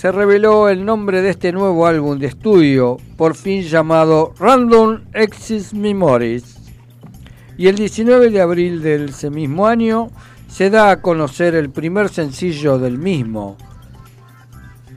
se 0.00 0.10
reveló 0.10 0.70
el 0.70 0.86
nombre 0.86 1.20
de 1.20 1.28
este 1.28 1.52
nuevo 1.52 1.86
álbum 1.86 2.18
de 2.18 2.28
estudio, 2.28 2.96
por 3.18 3.34
fin 3.34 3.60
llamado 3.60 4.32
Random 4.38 5.00
Access 5.12 5.74
Memories. 5.74 6.56
Y 7.58 7.68
el 7.68 7.76
19 7.76 8.30
de 8.30 8.40
abril 8.40 8.80
de 8.80 9.04
ese 9.04 9.28
mismo 9.28 9.66
año 9.66 10.08
se 10.48 10.70
da 10.70 10.90
a 10.90 11.02
conocer 11.02 11.54
el 11.54 11.68
primer 11.68 12.08
sencillo 12.08 12.78
del 12.78 12.96
mismo, 12.96 13.58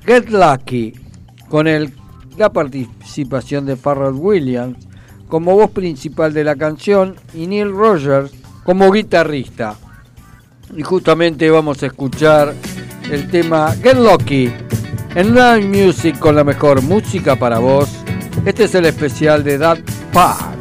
Get 0.05 0.29
Lucky, 0.29 0.93
con 1.49 1.67
la 2.37 2.53
participación 2.53 3.65
de 3.65 3.75
Pharrell 3.75 4.13
Williams 4.13 4.87
como 5.27 5.53
voz 5.53 5.71
principal 5.71 6.33
de 6.33 6.45
la 6.45 6.55
canción 6.55 7.17
y 7.33 7.47
Neil 7.47 7.73
Rogers 7.73 8.31
como 8.63 8.89
guitarrista. 8.89 9.75
Y 10.73 10.81
justamente 10.81 11.49
vamos 11.49 11.83
a 11.83 11.87
escuchar 11.87 12.53
el 13.11 13.29
tema 13.29 13.73
Get 13.73 13.97
Lucky 13.97 14.49
en 15.15 15.35
Live 15.35 15.67
Music 15.67 16.17
con 16.17 16.35
la 16.35 16.43
mejor 16.43 16.81
música 16.81 17.35
para 17.35 17.59
vos. 17.59 17.89
Este 18.45 18.65
es 18.65 18.75
el 18.75 18.85
especial 18.85 19.43
de 19.43 19.57
That 19.57 19.79
Park. 20.11 20.53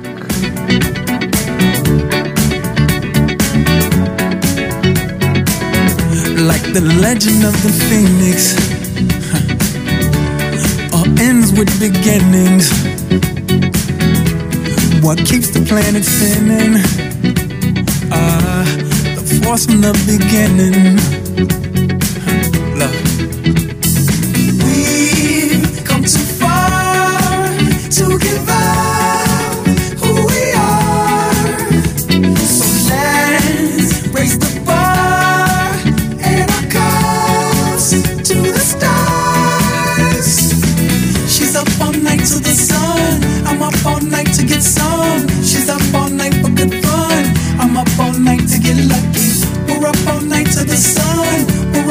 Like 6.37 6.73
the 6.73 6.81
legend 7.01 7.45
of 7.45 7.55
the 7.63 7.71
phoenix, 7.89 8.57
all 10.93 11.07
ends 11.21 11.53
with 11.53 11.71
beginnings. 11.79 12.71
What 15.03 15.19
keeps 15.19 15.51
the 15.53 15.61
planet 15.61 16.05
spinning? 16.05 16.83
Ah, 18.11 18.65
the 19.17 19.41
force 19.43 19.67
from 19.67 19.81
the 19.81 19.93
beginning. 20.07 21.62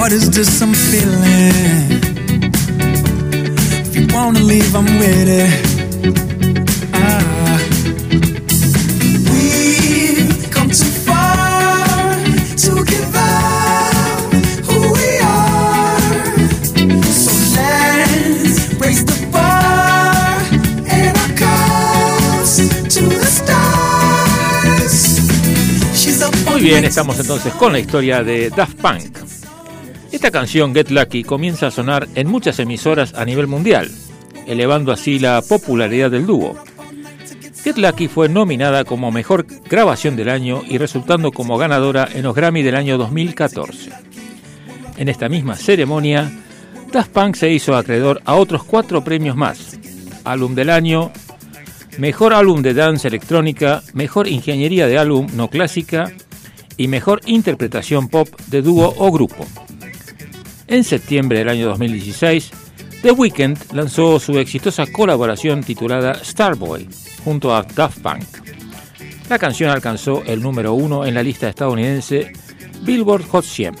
What 0.00 0.12
is 0.12 0.30
this 0.30 0.62
I'm 0.62 0.72
feeling? 0.72 2.00
If 3.84 3.94
you 3.94 4.06
wanna 4.14 4.40
leave, 4.40 4.74
I'm 4.74 4.86
with 4.98 5.28
it. 5.28 5.50
Ah. 6.94 7.58
Come 10.50 10.70
too 10.70 10.92
far 11.04 12.16
to 12.64 12.70
give 12.90 13.14
up 13.14 14.32
who 14.68 14.78
we 14.96 15.10
are. 15.20 16.00
So 17.12 17.32
let's 17.56 18.56
raise 18.80 19.04
the 19.04 19.16
bar 19.30 20.40
to 22.88 23.02
the 23.02 23.28
Muy 26.50 26.60
bien, 26.62 26.84
estamos 26.86 27.20
entonces 27.20 27.52
con 27.52 27.72
la 27.72 27.78
historia 27.78 28.24
de 28.24 28.48
Daft 28.48 28.80
Punk. 28.80 29.39
Esta 30.12 30.32
canción 30.32 30.74
Get 30.74 30.90
Lucky 30.90 31.22
comienza 31.22 31.68
a 31.68 31.70
sonar 31.70 32.08
en 32.16 32.28
muchas 32.28 32.58
emisoras 32.58 33.14
a 33.14 33.24
nivel 33.24 33.46
mundial, 33.46 33.90
elevando 34.46 34.90
así 34.90 35.20
la 35.20 35.40
popularidad 35.40 36.10
del 36.10 36.26
dúo. 36.26 36.56
Get 37.62 37.76
Lucky 37.76 38.08
fue 38.08 38.28
nominada 38.28 38.84
como 38.84 39.12
mejor 39.12 39.46
grabación 39.68 40.16
del 40.16 40.28
año 40.28 40.62
y 40.66 40.78
resultando 40.78 41.30
como 41.30 41.58
ganadora 41.58 42.08
en 42.12 42.24
los 42.24 42.34
Grammy 42.34 42.62
del 42.62 42.74
año 42.74 42.98
2014. 42.98 43.90
En 44.96 45.08
esta 45.08 45.28
misma 45.28 45.54
ceremonia, 45.54 46.30
Daft 46.90 47.12
Punk 47.12 47.36
se 47.36 47.50
hizo 47.50 47.76
acreedor 47.76 48.20
a 48.24 48.34
otros 48.34 48.64
cuatro 48.64 49.04
premios 49.04 49.36
más: 49.36 49.78
Álbum 50.24 50.54
del 50.54 50.70
año, 50.70 51.12
Mejor 51.98 52.32
álbum 52.34 52.62
de 52.62 52.74
dance 52.74 53.06
electrónica, 53.06 53.82
Mejor 53.94 54.26
ingeniería 54.26 54.86
de 54.86 54.98
álbum 54.98 55.28
no 55.34 55.48
clásica 55.48 56.10
y 56.76 56.88
Mejor 56.88 57.20
interpretación 57.26 58.08
pop 58.08 58.28
de 58.48 58.62
dúo 58.62 58.92
o 58.96 59.12
grupo. 59.12 59.46
En 60.70 60.84
septiembre 60.84 61.38
del 61.40 61.48
año 61.48 61.66
2016, 61.68 62.50
The 63.02 63.10
Weeknd 63.12 63.58
lanzó 63.72 64.18
su 64.20 64.38
exitosa 64.38 64.86
colaboración 64.86 65.62
titulada 65.64 66.14
Starboy 66.24 66.88
junto 67.24 67.54
a 67.54 67.62
Daft 67.64 67.98
Punk. 68.00 68.24
La 69.28 69.38
canción 69.38 69.70
alcanzó 69.70 70.22
el 70.24 70.40
número 70.40 70.74
uno 70.74 71.04
en 71.04 71.14
la 71.14 71.22
lista 71.22 71.48
estadounidense 71.48 72.32
Billboard 72.82 73.24
Hot 73.28 73.44
100. 73.44 73.74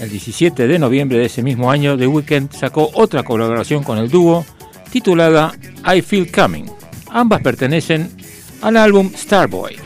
El 0.00 0.10
17 0.10 0.66
de 0.66 0.78
noviembre 0.78 1.18
de 1.18 1.26
ese 1.26 1.42
mismo 1.42 1.70
año, 1.70 1.96
The 1.96 2.06
Weeknd 2.06 2.52
sacó 2.52 2.90
otra 2.94 3.22
colaboración 3.22 3.82
con 3.82 3.98
el 3.98 4.10
dúo 4.10 4.44
titulada 4.90 5.52
I 5.94 6.02
Feel 6.02 6.30
Coming. 6.30 6.66
Ambas 7.10 7.40
pertenecen 7.40 8.10
al 8.62 8.76
álbum 8.76 9.10
Starboy. 9.16 9.76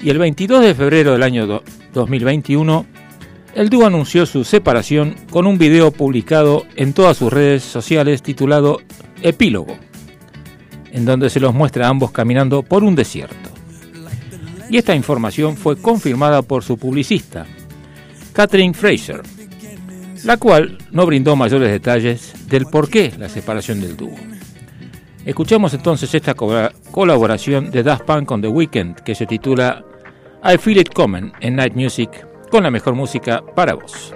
Y 0.00 0.10
el 0.10 0.18
22 0.18 0.62
de 0.62 0.74
febrero 0.74 1.12
del 1.12 1.22
año 1.24 1.46
do- 1.46 1.64
2021, 1.92 2.86
el 3.54 3.70
dúo 3.70 3.86
anunció 3.86 4.26
su 4.26 4.44
separación 4.44 5.14
con 5.30 5.46
un 5.46 5.58
video 5.58 5.90
publicado 5.90 6.64
en 6.76 6.92
todas 6.92 7.16
sus 7.16 7.32
redes 7.32 7.62
sociales 7.62 8.22
titulado 8.22 8.78
Epílogo, 9.22 9.76
en 10.92 11.04
donde 11.04 11.30
se 11.30 11.40
los 11.40 11.54
muestra 11.54 11.86
a 11.86 11.90
ambos 11.90 12.12
caminando 12.12 12.62
por 12.62 12.84
un 12.84 12.94
desierto. 12.94 13.50
Y 14.70 14.76
esta 14.76 14.94
información 14.94 15.56
fue 15.56 15.76
confirmada 15.80 16.42
por 16.42 16.62
su 16.62 16.76
publicista, 16.76 17.46
Catherine 18.32 18.74
Fraser, 18.74 19.22
la 20.24 20.36
cual 20.36 20.78
no 20.90 21.06
brindó 21.06 21.34
mayores 21.36 21.70
detalles 21.70 22.34
del 22.48 22.66
por 22.66 22.88
qué 22.90 23.12
la 23.18 23.28
separación 23.28 23.80
del 23.80 23.96
dúo. 23.96 24.14
Escuchamos 25.24 25.74
entonces 25.74 26.14
esta 26.14 26.34
co- 26.34 26.68
colaboración 26.90 27.70
de 27.70 27.82
Daft 27.82 28.04
Punk 28.04 28.26
con 28.26 28.40
The 28.40 28.48
Weeknd 28.48 28.96
que 29.00 29.14
se 29.14 29.26
titula 29.26 29.84
I 30.44 30.56
Feel 30.58 30.78
It 30.78 30.92
Coming 30.94 31.32
en 31.40 31.56
Night 31.56 31.74
Music 31.74 32.10
con 32.50 32.62
la 32.62 32.70
mejor 32.70 32.94
música 32.94 33.42
para 33.54 33.74
vos. 33.74 34.12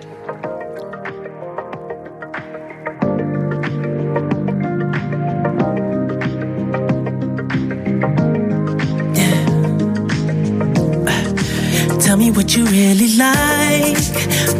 Tell 12.00 12.16
me 12.16 12.30
what 12.30 12.54
you 12.56 12.64
really 12.66 13.16
like. 13.16 13.96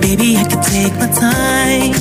Baby, 0.01 0.37
I 0.37 0.45
can 0.45 0.63
take 0.63 0.95
my 0.99 1.09
time. 1.09 1.93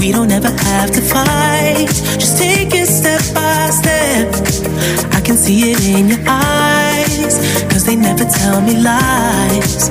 We 0.00 0.12
don't 0.12 0.30
ever 0.30 0.50
have 0.50 0.90
to 0.92 1.00
fight. 1.00 1.88
Just 2.18 2.38
take 2.38 2.74
it 2.74 2.86
step 2.86 3.20
by 3.34 3.70
step. 3.70 4.28
I 5.12 5.20
can 5.20 5.36
see 5.36 5.72
it 5.72 5.84
in 5.86 6.08
your 6.08 6.20
eyes. 6.26 7.38
Cause 7.70 7.84
they 7.84 7.96
never 7.96 8.24
tell 8.24 8.60
me 8.62 8.76
lies. 8.80 9.90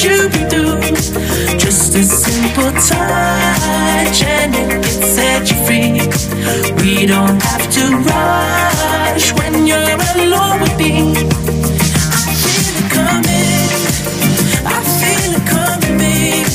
what 0.00 0.10
you've 0.10 0.32
been 0.32 0.48
through. 0.48 1.58
Just 1.58 1.94
a 1.94 2.02
simple 2.02 2.70
touch 2.72 4.22
and 4.22 4.54
it 4.54 4.82
can 4.82 4.82
set 4.82 5.50
you 5.50 5.56
free. 5.66 6.00
We 6.82 7.06
don't 7.06 7.40
have 7.42 7.70
to 7.72 7.96
rush 8.08 9.32
when 9.34 9.66
you're 9.66 9.78
alone 9.78 10.60
with 10.60 10.76
me. 10.78 11.12
I 12.12 12.34
feel 12.42 12.74
it 12.80 12.88
coming. 12.96 13.68
I 14.66 14.78
feel 15.00 15.32
it 15.36 15.46
coming, 15.54 15.98
babe. 15.98 16.46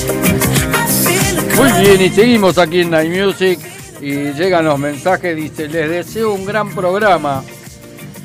I 0.73 0.88
feel 1.03 1.36
it 1.39 1.55
Muy 1.55 1.71
bien, 1.81 2.01
y 2.01 2.10
seguimos 2.10 2.58
aquí 2.58 2.81
en 2.81 2.91
Night 2.91 3.12
Music 3.12 3.60
y 4.01 4.34
llegan 4.34 4.65
los 4.65 4.79
mensajes, 4.79 5.36
dice, 5.36 5.67
les 5.67 5.89
deseo 5.89 6.34
un 6.34 6.45
gran 6.45 6.73
programa 6.75 7.43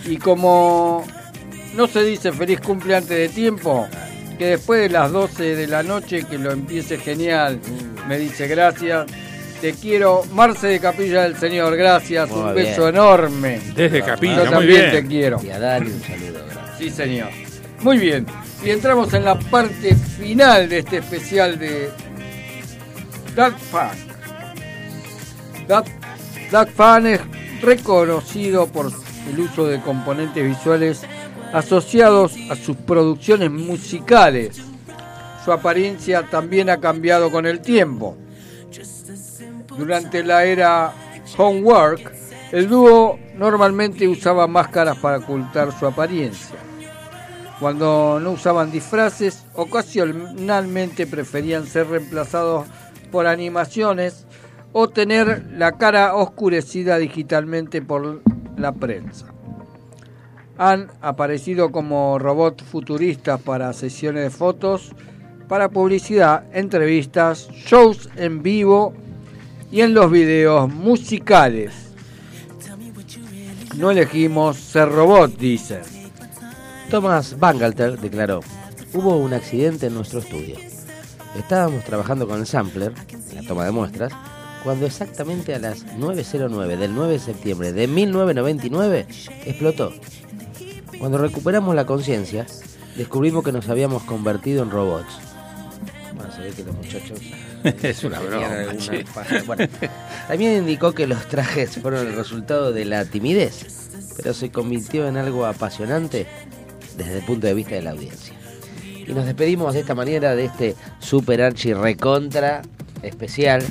y 0.05 0.17
como 0.17 1.05
no 1.75 1.87
se 1.87 2.03
dice 2.03 2.33
feliz 2.33 2.61
cumple 2.61 2.97
antes 2.97 3.17
de 3.17 3.29
tiempo, 3.29 3.89
que 4.41 4.47
después 4.47 4.81
de 4.81 4.89
las 4.89 5.13
12 5.13 5.55
de 5.55 5.67
la 5.67 5.83
noche 5.83 6.25
que 6.25 6.39
lo 6.39 6.51
empiece 6.51 6.97
genial, 6.97 7.61
me 8.09 8.17
dice 8.17 8.49
gracias, 8.49 9.05
te 9.61 9.75
quiero, 9.75 10.23
Marce 10.33 10.67
de 10.69 10.81
Capilla 10.81 11.25
del 11.25 11.37
Señor, 11.37 11.77
gracias, 11.77 12.31
Muy 12.31 12.39
un 12.41 12.55
bien. 12.55 12.67
beso 12.69 12.89
enorme. 12.89 13.61
Desde 13.77 14.01
Capilla, 14.03 14.37
Yo 14.37 14.45
muy 14.45 14.51
también 14.51 14.81
bien. 14.81 14.91
te 14.93 15.07
quiero. 15.07 15.41
Y 15.45 15.51
a 15.51 15.59
Dani 15.59 15.91
un 15.91 16.01
saludo. 16.03 16.45
gracias. 16.47 16.79
Sí, 16.79 16.89
señor. 16.89 17.29
Muy 17.83 17.99
bien. 17.99 18.25
Y 18.65 18.71
entramos 18.71 19.13
en 19.13 19.27
la 19.27 19.39
parte 19.39 19.95
final 19.95 20.71
de 20.71 20.79
este 20.79 20.97
especial 20.97 21.59
de 21.59 21.91
Dark 23.37 23.57
Punk. 23.71 23.93
Dark, 25.69 25.85
Dark 26.51 26.71
Punk 26.73 27.05
es 27.05 27.21
reconocido 27.61 28.67
por 28.69 28.91
el 29.31 29.39
uso 29.39 29.67
de 29.67 29.83
componentes 29.83 30.43
visuales 30.43 31.03
asociados 31.53 32.35
a 32.51 32.57
sus 32.57 32.77
producciones 32.77 33.51
musicales. 33.51 34.61
Su 35.45 35.53
apariencia 35.53 36.23
también 36.31 36.71
ha 36.71 36.81
cambiado 36.81 37.31
con 37.31 37.47
el 37.47 37.61
tiempo. 37.61 38.17
Durante 39.77 40.23
la 40.23 40.45
era 40.45 40.93
Homework, 41.37 42.13
el 42.53 42.69
dúo 42.69 43.19
normalmente 43.37 44.07
usaba 44.07 44.47
máscaras 44.47 44.99
para 44.99 45.19
ocultar 45.19 45.77
su 45.79 45.87
apariencia. 45.87 46.57
Cuando 47.59 48.19
no 48.21 48.33
usaban 48.33 48.71
disfraces, 48.71 49.45
ocasionalmente 49.55 51.07
preferían 51.07 51.67
ser 51.67 51.89
reemplazados 51.89 52.67
por 53.11 53.27
animaciones 53.27 54.27
o 54.73 54.89
tener 54.89 55.47
la 55.53 55.73
cara 55.73 56.15
oscurecida 56.15 56.97
digitalmente 56.99 57.83
por 57.83 58.23
la 58.57 58.73
prensa. 58.73 59.27
Han 60.61 60.91
aparecido 61.01 61.73
como 61.73 62.19
robots 62.19 62.63
futuristas 62.65 63.41
para 63.41 63.73
sesiones 63.73 64.25
de 64.25 64.29
fotos, 64.29 64.93
para 65.49 65.71
publicidad, 65.71 66.45
entrevistas, 66.53 67.49
shows 67.49 68.11
en 68.17 68.43
vivo 68.43 68.93
y 69.73 69.81
en 69.81 69.95
los 69.95 70.11
videos 70.11 70.71
musicales. 70.71 71.73
No 73.79 73.91
elegimos 73.91 74.59
ser 74.59 74.91
robot, 74.91 75.35
dicen. 75.39 75.81
Thomas 76.91 77.39
Bangalter 77.39 77.99
declaró, 77.99 78.41
hubo 78.93 79.17
un 79.17 79.33
accidente 79.33 79.87
en 79.87 79.95
nuestro 79.95 80.19
estudio. 80.19 80.57
Estábamos 81.39 81.85
trabajando 81.85 82.29
con 82.29 82.39
el 82.39 82.47
sampler, 82.47 82.93
la 83.35 83.41
toma 83.45 83.65
de 83.65 83.71
muestras, 83.71 84.13
cuando 84.63 84.85
exactamente 84.85 85.55
a 85.55 85.59
las 85.59 85.87
9.09 85.87 86.77
del 86.77 86.95
9 86.95 87.15
de 87.15 87.19
septiembre 87.19 87.73
de 87.73 87.87
1999 87.87 89.07
explotó. 89.47 89.95
Cuando 91.01 91.17
recuperamos 91.17 91.75
la 91.75 91.87
conciencia, 91.87 92.47
descubrimos 92.95 93.43
que 93.43 93.53
nos 93.53 93.71
habíamos 93.71 94.03
convertido 94.03 94.63
en 94.63 94.71
robots. 94.71 95.19
Bueno, 96.15 96.31
se 96.31 96.43
ve 96.43 96.51
que 96.51 96.63
los 96.63 96.77
muchachos 96.77 97.19
es 97.83 98.05
una 98.05 98.21
broma. 98.21 98.47
faja. 99.07 99.43
Bueno, 99.47 99.67
también 100.29 100.59
indicó 100.59 100.93
que 100.93 101.07
los 101.07 101.27
trajes 101.27 101.79
fueron 101.79 102.07
el 102.07 102.15
resultado 102.15 102.73
de 102.73 102.85
la 102.85 103.07
timidez, 103.07 103.89
pero 104.19 104.35
se 104.35 104.51
convirtió 104.51 105.09
en 105.09 105.17
algo 105.17 105.47
apasionante 105.47 106.27
desde 106.99 107.21
el 107.21 107.25
punto 107.25 107.47
de 107.47 107.55
vista 107.55 107.77
de 107.77 107.83
la 107.83 107.93
audiencia. 107.93 108.35
Y 108.85 109.15
nos 109.15 109.25
despedimos 109.25 109.73
de 109.73 109.81
esta 109.81 109.95
manera 109.95 110.37
de 110.37 110.45
este 110.45 110.77
super 110.99 111.41
archi 111.41 111.73
recontra 111.73 112.61
especial 113.03 113.65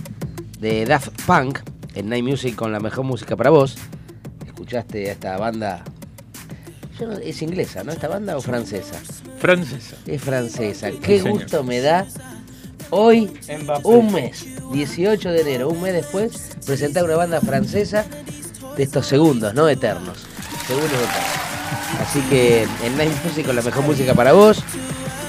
de 0.60 0.84
Daft 0.86 1.10
Punk 1.28 1.60
en 1.94 2.10
Night 2.10 2.26
Music 2.26 2.56
con 2.56 2.72
la 2.72 2.80
mejor 2.80 3.06
música 3.06 3.36
para 3.36 3.52
vos. 3.52 3.78
Escuchaste 4.48 5.10
a 5.10 5.12
esta 5.12 5.38
banda. 5.38 5.84
Yo 7.00 7.12
es 7.14 7.41
inglesa, 7.41 7.84
¿no? 7.84 7.91
¿Esta 7.91 8.08
banda 8.08 8.38
o 8.38 8.41
francesa? 8.41 8.95
Francesa. 9.39 9.95
Es 10.06 10.22
francesa. 10.22 10.91
Qué 10.91 11.20
señor. 11.20 11.39
gusto 11.39 11.64
me 11.64 11.80
da 11.80 12.06
hoy, 12.89 13.32
Mbappé. 13.64 13.88
un 13.88 14.12
mes, 14.12 14.45
18 14.72 15.32
de 15.32 15.41
enero, 15.41 15.70
un 15.70 15.82
mes 15.82 15.93
después, 15.93 16.58
presentar 16.66 17.04
una 17.04 17.16
banda 17.16 17.41
francesa 17.41 18.06
de 18.76 18.84
estos 18.84 19.06
segundos, 19.08 19.54
no 19.54 19.70
eternos. 19.70 20.20
Segundos 20.68 20.91
eternos. 20.91 21.50
Así 22.02 22.22
que 22.30 22.68
en 22.84 22.97
Night 22.97 23.14
Music 23.24 23.45
con 23.45 23.56
la 23.56 23.62
mejor 23.62 23.84
música 23.84 24.14
para 24.14 24.34
vos, 24.34 24.64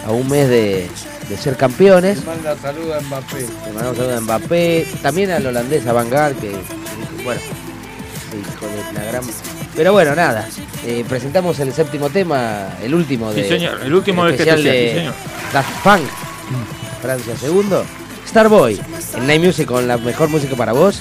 a 0.07 0.13
un 0.13 0.29
mes 0.29 0.49
de, 0.49 0.89
de 1.29 1.37
ser 1.37 1.57
campeones. 1.57 2.19
Le 2.21 2.27
manda 2.27 2.57
saludos 2.57 2.97
a 2.97 3.01
Mbappé. 3.07 3.41
Le 3.41 3.73
mandamos 3.73 3.97
saludos 3.97 4.17
a 4.17 4.21
Mbappé, 4.21 4.87
también 5.03 5.31
al 5.31 5.47
holandés, 5.47 5.87
a 5.87 5.93
Van 5.93 6.11
Gaal, 6.11 6.35
que, 6.37 6.51
bueno, 7.25 7.41
hijo 8.39 8.67
de 8.67 8.93
la 8.93 9.05
gran... 9.05 9.25
Pero 9.81 9.95
bueno, 9.95 10.15
nada, 10.15 10.47
eh, 10.85 11.07
presentamos 11.09 11.59
el 11.59 11.73
séptimo 11.73 12.11
tema, 12.11 12.69
el 12.83 12.95
último 12.95 13.33
Sí, 13.33 13.41
de... 13.41 13.49
señor, 13.49 13.81
el 13.83 13.95
último 13.95 14.27
de 14.27 14.33
este 14.33 14.43
especial 14.43 14.59
especial, 14.59 14.83
de 14.83 14.91
sí, 14.91 14.99
señor. 14.99 15.15
Daft 15.55 15.83
Punk, 15.83 16.03
Francia 17.01 17.35
segundo, 17.39 17.87
Starboy, 18.29 18.79
en 19.17 19.27
Night 19.27 19.43
Music 19.43 19.67
con 19.67 19.89
la 19.89 19.97
mejor 19.97 20.29
música 20.29 20.55
para 20.55 20.75
vos. 20.75 21.01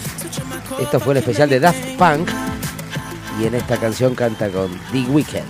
Esto 0.79 0.97
fue 1.01 1.11
el 1.11 1.17
especial 1.17 1.49
de 1.49 1.59
Daft 1.59 1.97
Punk. 1.97 2.29
Y 3.41 3.47
en 3.47 3.55
esta 3.55 3.75
canción 3.75 4.15
canta 4.15 4.47
con 4.47 4.71
The 4.93 4.99
Weeknd. 5.09 5.43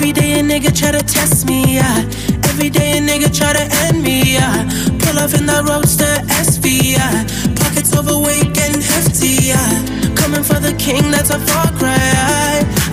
Every 0.00 0.12
day 0.12 0.38
a 0.38 0.42
nigga 0.44 0.70
try 0.70 0.92
to 0.92 1.02
test 1.02 1.44
me, 1.44 1.74
yeah. 1.74 2.06
Every 2.46 2.70
day 2.70 2.98
a 2.98 3.00
nigga 3.00 3.36
try 3.36 3.52
to 3.52 3.66
end 3.82 4.00
me, 4.00 4.34
yeah. 4.34 4.62
Pull 5.02 5.18
up 5.18 5.34
in 5.34 5.44
that 5.50 5.66
roadster 5.66 6.06
SV, 6.38 6.94
yeah. 6.94 7.26
Pockets 7.58 7.90
overweight 7.98 8.54
getting 8.54 8.80
hefty, 8.80 9.50
yeah. 9.50 9.58
Coming 10.14 10.44
for 10.46 10.62
the 10.62 10.70
king, 10.78 11.10
that's 11.10 11.30
a 11.30 11.40
far 11.40 11.66
cry. 11.82 11.98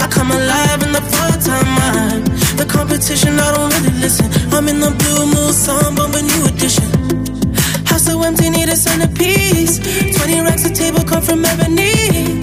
I, 0.02 0.08
come 0.10 0.32
alive 0.32 0.82
in 0.82 0.98
the 0.98 1.06
fall 1.14 1.38
time. 1.46 2.26
The 2.58 2.66
competition, 2.66 3.38
I 3.38 3.54
don't 3.54 3.70
really 3.70 4.02
listen. 4.02 4.26
I'm 4.50 4.68
in 4.68 4.80
the 4.80 4.90
blue 4.90 5.30
moon, 5.30 5.54
song, 5.54 5.94
but 5.94 6.10
new 6.10 6.42
edition. 6.50 6.90
House 7.86 8.10
so 8.10 8.18
empty, 8.24 8.50
need 8.50 8.70
a 8.70 8.76
centerpiece. 8.76 9.78
20 9.78 10.42
racks 10.42 10.66
of 10.66 10.74
table 10.74 11.04
come 11.04 11.22
from 11.22 11.46
ebony. 11.46 12.42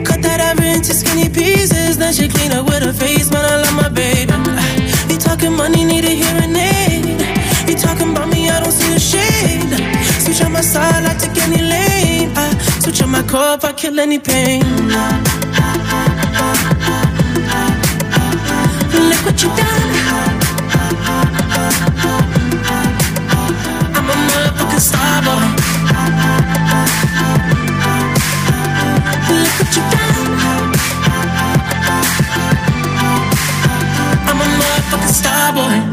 Cut 0.00 0.22
that 0.24 0.40
ever 0.40 0.64
into 0.64 0.94
skinny 0.96 1.28
pieces. 1.28 1.98
Then 1.98 2.14
she 2.14 2.26
clean 2.26 2.52
up 2.52 2.64
with 2.64 2.82
her 2.82 2.94
face, 2.94 3.27
my 10.58 10.62
side, 10.62 11.04
I 11.04 11.14
take 11.14 11.38
any 11.46 11.62
lane. 11.62 12.32
I 12.36 12.46
switch 12.82 13.00
on 13.02 13.10
my 13.10 13.22
cup, 13.22 13.62
I 13.62 13.72
kill 13.72 14.00
any 14.00 14.18
pain. 14.18 14.62
Look 19.08 19.22
what 19.26 19.38
you 19.42 19.50
done. 19.58 19.90
I'm 23.96 24.08
a 24.12 24.16
motherfucking 24.28 24.84
star 24.88 25.16
boy. 25.26 25.46
Look 29.42 29.54
what 29.60 29.70
you 29.76 29.82
done. 29.94 30.30
I'm 34.28 34.40
a 34.44 34.48
motherfucking 34.58 35.14
star 35.20 35.52
boy. 35.54 35.87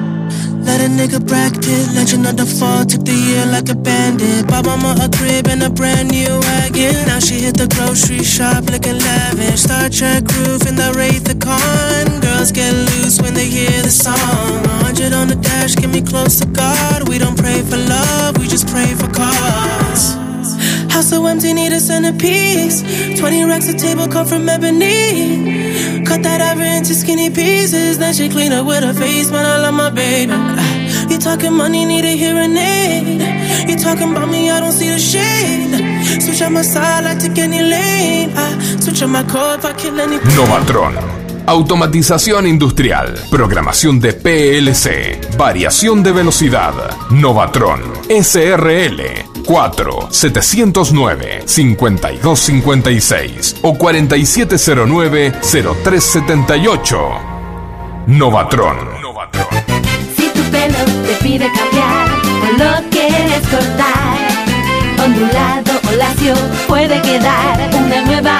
Let 0.66 0.82
a 0.82 0.90
nigga 0.90 1.26
brag 1.26 1.54
Pitt, 1.62 1.94
legend 1.94 2.26
of 2.26 2.38
the 2.38 2.46
fall, 2.46 2.86
took 2.86 3.06
the 3.06 3.14
year 3.14 3.46
like 3.46 3.70
a 3.70 3.76
bandit. 3.76 4.48
Bought 4.48 4.66
mama 4.66 4.98
a 5.00 5.08
crib 5.10 5.48
and 5.48 5.62
a 5.62 5.70
brand 5.70 6.10
new 6.10 6.40
wagon. 6.42 7.06
Now 7.06 7.20
she 7.20 7.36
hit 7.46 7.56
the 7.56 7.68
grocery 7.68 8.24
shop 8.24 8.66
looking 8.66 8.98
lavish. 8.98 9.62
Star 9.62 9.90
Trek 9.90 10.24
roof 10.36 10.66
in 10.68 10.76
the 10.76 10.92
Wraith 10.98 11.24
the 11.24 11.36
Con. 11.36 12.20
Girls 12.20 12.52
get 12.52 12.74
loose 12.74 13.22
when 13.22 13.34
they 13.36 13.46
hear 13.46 13.82
the 13.84 13.92
song. 13.92 14.64
100 14.82 15.14
on 15.14 15.28
the 15.28 15.36
dash, 15.36 15.76
get 15.76 15.90
me 15.92 16.02
close 16.02 16.40
to 16.40 16.48
God. 16.48 17.08
We 17.08 17.20
don't 17.20 17.38
pray 17.38 17.62
for 17.62 17.78
love, 17.78 18.38
we 18.40 18.48
just 18.48 18.68
pray 18.68 18.94
for 18.96 19.08
cause. 19.14 19.85
House 20.96 21.10
so 21.10 21.26
empty, 21.26 21.52
need 21.52 21.74
a 21.74 21.80
centerpiece. 21.82 22.82
20 23.20 23.44
racks 23.44 23.68
of 23.68 23.76
table 23.76 24.08
come 24.08 24.26
from 24.26 24.48
ebony. 24.48 26.06
Cut 26.06 26.24
that 26.24 26.40
ever 26.40 26.64
into 26.64 26.94
skinny 26.94 27.30
pieces. 27.30 27.98
Then 27.98 28.14
she 28.14 28.30
clean 28.30 28.54
up 28.54 28.66
with 28.66 28.82
her 28.82 28.94
face, 28.94 29.30
man. 29.30 29.46
I 29.46 29.58
love 29.58 29.74
my 29.74 29.90
baby. 29.90 30.32
You 31.12 31.20
talking 31.20 31.52
money, 31.52 31.84
need 31.84 32.06
a 32.06 32.16
hearing 32.16 32.56
aid. 32.56 33.70
You 33.70 33.76
talking 33.76 34.12
about 34.12 34.30
me, 34.30 34.50
I 34.50 34.62
don't 34.62 34.72
see 34.72 34.90
the 34.90 34.98
shade. 34.98 36.22
Switch 36.22 36.42
on 36.42 36.54
my 36.54 36.62
side, 36.62 37.04
I 37.04 37.16
take 37.16 37.40
any 37.40 37.62
lane. 37.62 38.32
I 38.34 38.80
switch 38.80 39.04
on 39.04 39.10
my 39.10 39.24
cup, 39.24 39.66
I 39.66 39.74
kill 39.74 40.00
any 40.00 40.18
Novatron. 40.20 40.96
Automatización 41.46 42.48
industrial, 42.48 43.20
programación 43.30 44.00
de 44.00 44.14
PLC, 44.14 45.20
variación 45.38 46.04
de 46.04 46.14
velocidad. 46.14 46.74
Novatron 47.12 47.82
SRL 48.10 49.35
4 49.46 50.08
709 50.10 51.44
5256 51.46 53.58
o 53.62 53.76
4709 53.76 55.34
0378. 55.42 56.98
Novatron. 58.08 59.02
Novatron. 59.02 59.48
Si 60.16 60.30
tu 60.30 60.42
pelo 60.52 60.78
te 61.06 61.14
pide 61.24 61.48
cambiar 61.52 62.08
o 62.44 62.46
lo 62.58 62.72
quieres 62.90 63.48
cortar, 63.48 64.18
ondulado 65.04 65.72
o 65.88 65.92
lacio 65.96 66.34
puede 66.68 67.00
quedar. 67.02 67.70
Una 67.74 68.02
nueva 68.02 68.40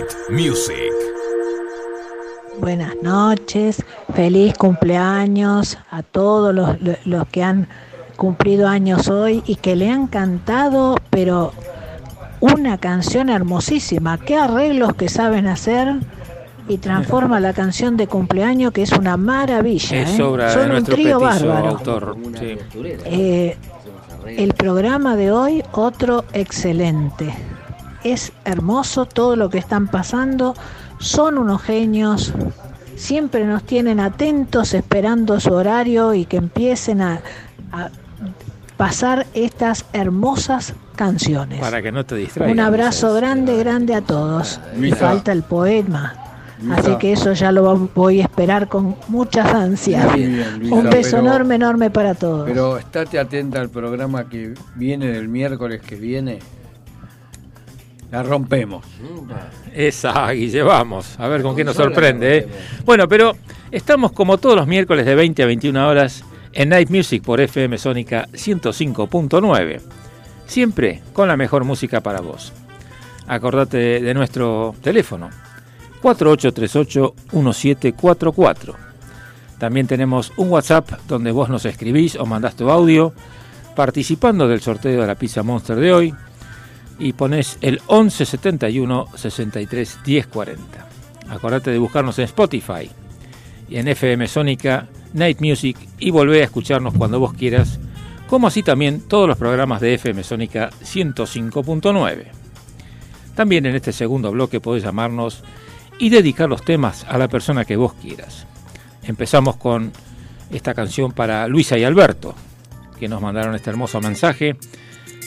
Music. 0.31 0.93
Buenas 2.59 2.95
noches, 3.01 3.83
feliz 4.13 4.53
cumpleaños 4.57 5.77
a 5.89 6.03
todos 6.03 6.55
los, 6.55 6.77
los 7.05 7.27
que 7.27 7.43
han 7.43 7.67
cumplido 8.15 8.69
años 8.69 9.09
hoy 9.09 9.43
y 9.45 9.55
que 9.57 9.75
le 9.75 9.89
han 9.89 10.07
cantado, 10.07 10.95
pero 11.09 11.51
una 12.39 12.77
canción 12.77 13.29
hermosísima. 13.29 14.17
Qué 14.19 14.37
arreglos 14.37 14.93
que 14.93 15.09
saben 15.09 15.47
hacer 15.47 15.95
y 16.69 16.77
transforma 16.77 17.41
la 17.41 17.51
canción 17.51 17.97
de 17.97 18.07
cumpleaños 18.07 18.71
que 18.71 18.83
es 18.83 18.93
una 18.93 19.17
maravilla. 19.17 20.01
Es 20.01 20.17
¿eh? 20.17 20.23
obra 20.23 20.47
de 20.47 20.53
Son 20.53 20.71
un 20.71 20.83
trío 20.85 21.19
bárbaro. 21.19 21.67
autor. 21.67 22.17
sí. 22.39 22.57
Eh, 23.05 23.57
el 24.25 24.53
programa 24.53 25.17
de 25.17 25.31
hoy, 25.31 25.63
otro 25.73 26.23
excelente. 26.31 27.33
Es 28.03 28.31
hermoso 28.45 29.05
todo 29.05 29.35
lo 29.35 29.49
que 29.49 29.57
están 29.59 29.87
pasando. 29.87 30.55
Son 30.99 31.37
unos 31.37 31.61
genios. 31.61 32.33
Siempre 32.95 33.45
nos 33.45 33.63
tienen 33.63 33.99
atentos 33.99 34.73
esperando 34.73 35.39
su 35.39 35.53
horario 35.53 36.13
y 36.13 36.25
que 36.25 36.37
empiecen 36.37 37.01
a, 37.01 37.21
a 37.71 37.89
pasar 38.77 39.25
estas 39.33 39.85
hermosas 39.93 40.73
canciones. 40.95 41.59
Para 41.59 41.81
que 41.81 41.91
no 41.91 42.05
te 42.05 42.15
distraigas. 42.15 42.53
Un 42.53 42.59
abrazo 42.59 43.13
grande, 43.13 43.57
grande 43.57 43.95
a 43.95 44.01
todos. 44.01 44.59
Luisa. 44.77 44.95
falta 44.97 45.31
el 45.31 45.43
poema. 45.43 46.15
Así 46.77 46.95
que 46.97 47.13
eso 47.13 47.33
ya 47.33 47.51
lo 47.51 47.89
voy 47.95 48.19
a 48.21 48.23
esperar 48.25 48.67
con 48.67 48.95
muchas 49.07 49.47
ansias. 49.51 50.13
Bien, 50.13 50.61
Un 50.71 50.83
beso 50.91 51.17
pero- 51.17 51.23
enorme, 51.27 51.55
enorme 51.55 51.89
para 51.89 52.13
todos. 52.13 52.47
Pero 52.47 52.77
estate 52.77 53.17
atenta 53.17 53.59
al 53.59 53.69
programa 53.69 54.29
que 54.29 54.53
viene 54.75 55.07
del 55.07 55.27
miércoles 55.27 55.81
que 55.81 55.95
viene. 55.95 56.37
La 58.11 58.21
rompemos. 58.23 58.83
Esa, 59.73 60.29
Guille, 60.31 60.63
vamos. 60.63 61.17
A 61.17 61.29
ver 61.29 61.41
con 61.41 61.55
qué 61.55 61.63
nos 61.63 61.77
sorprende. 61.77 62.39
¿eh? 62.39 62.47
Bueno, 62.83 63.07
pero 63.07 63.37
estamos 63.71 64.11
como 64.11 64.37
todos 64.37 64.57
los 64.57 64.67
miércoles 64.67 65.05
de 65.05 65.15
20 65.15 65.43
a 65.43 65.45
21 65.45 65.87
horas 65.87 66.25
en 66.51 66.67
Night 66.69 66.89
Music 66.89 67.23
por 67.23 67.39
FM 67.39 67.77
Sónica 67.77 68.27
105.9. 68.33 69.79
Siempre 70.45 71.01
con 71.13 71.29
la 71.29 71.37
mejor 71.37 71.63
música 71.63 72.01
para 72.01 72.19
vos. 72.19 72.51
Acordate 73.27 74.01
de 74.01 74.13
nuestro 74.13 74.75
teléfono 74.81 75.29
4838-1744. 76.03 78.75
También 79.57 79.87
tenemos 79.87 80.33
un 80.35 80.49
WhatsApp 80.49 80.99
donde 81.07 81.31
vos 81.31 81.47
nos 81.47 81.63
escribís 81.63 82.17
o 82.17 82.25
mandás 82.25 82.57
tu 82.57 82.69
audio 82.69 83.13
participando 83.73 84.49
del 84.49 84.59
sorteo 84.59 84.99
de 84.99 85.07
la 85.07 85.15
pizza 85.15 85.43
Monster 85.43 85.77
de 85.77 85.93
hoy 85.93 86.13
y 87.01 87.13
pones 87.13 87.57
el 87.61 87.81
11 87.87 88.25
71 88.25 89.07
63 89.15 89.99
10 90.05 90.27
40. 90.27 90.87
Acordate 91.29 91.71
de 91.71 91.79
buscarnos 91.79 92.19
en 92.19 92.25
Spotify 92.25 92.89
y 93.67 93.77
en 93.77 93.87
FM 93.87 94.27
Sónica, 94.27 94.87
Night 95.13 95.41
Music 95.41 95.77
y 95.97 96.11
volvé 96.11 96.41
a 96.41 96.45
escucharnos 96.45 96.93
cuando 96.93 97.19
vos 97.19 97.33
quieras, 97.33 97.79
como 98.27 98.47
así 98.47 98.61
también 98.61 99.01
todos 99.01 99.27
los 99.27 99.37
programas 99.37 99.81
de 99.81 99.95
FM 99.95 100.23
Sónica 100.23 100.69
105.9. 100.83 102.25
También 103.35 103.65
en 103.65 103.75
este 103.75 103.93
segundo 103.93 104.31
bloque 104.31 104.59
podés 104.59 104.83
llamarnos 104.83 105.43
y 105.97 106.09
dedicar 106.09 106.49
los 106.49 106.63
temas 106.63 107.05
a 107.09 107.17
la 107.17 107.27
persona 107.27 107.65
que 107.65 107.77
vos 107.77 107.93
quieras. 107.93 108.45
Empezamos 109.03 109.55
con 109.55 109.91
esta 110.51 110.75
canción 110.75 111.13
para 111.13 111.47
Luisa 111.47 111.77
y 111.79 111.83
Alberto, 111.83 112.35
que 112.99 113.07
nos 113.07 113.21
mandaron 113.21 113.55
este 113.55 113.71
hermoso 113.71 113.99
mensaje. 114.01 114.55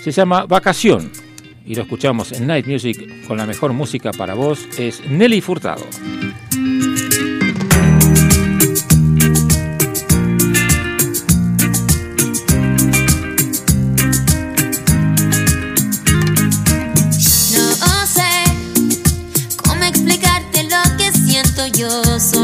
Se 0.01 0.13
llama 0.13 0.47
Vacación 0.47 1.11
y 1.67 1.75
lo 1.75 1.83
escuchamos 1.83 2.33
en 2.33 2.47
Night 2.47 2.67
Music 2.67 3.27
con 3.27 3.37
la 3.37 3.47
mejor 3.47 3.73
música 3.73 4.13
para 4.13 4.35
vos. 4.35 4.69
Es 4.79 5.05
Nelly 5.09 5.41
Furtado. 5.41 5.85
No 17.53 18.07
sé 18.07 18.33
cómo 19.65 19.85
explicarte 19.85 20.65
lo 20.65 20.97
que 20.99 21.13
siento 21.13 21.67
yo, 21.69 22.21
solo 22.21 22.44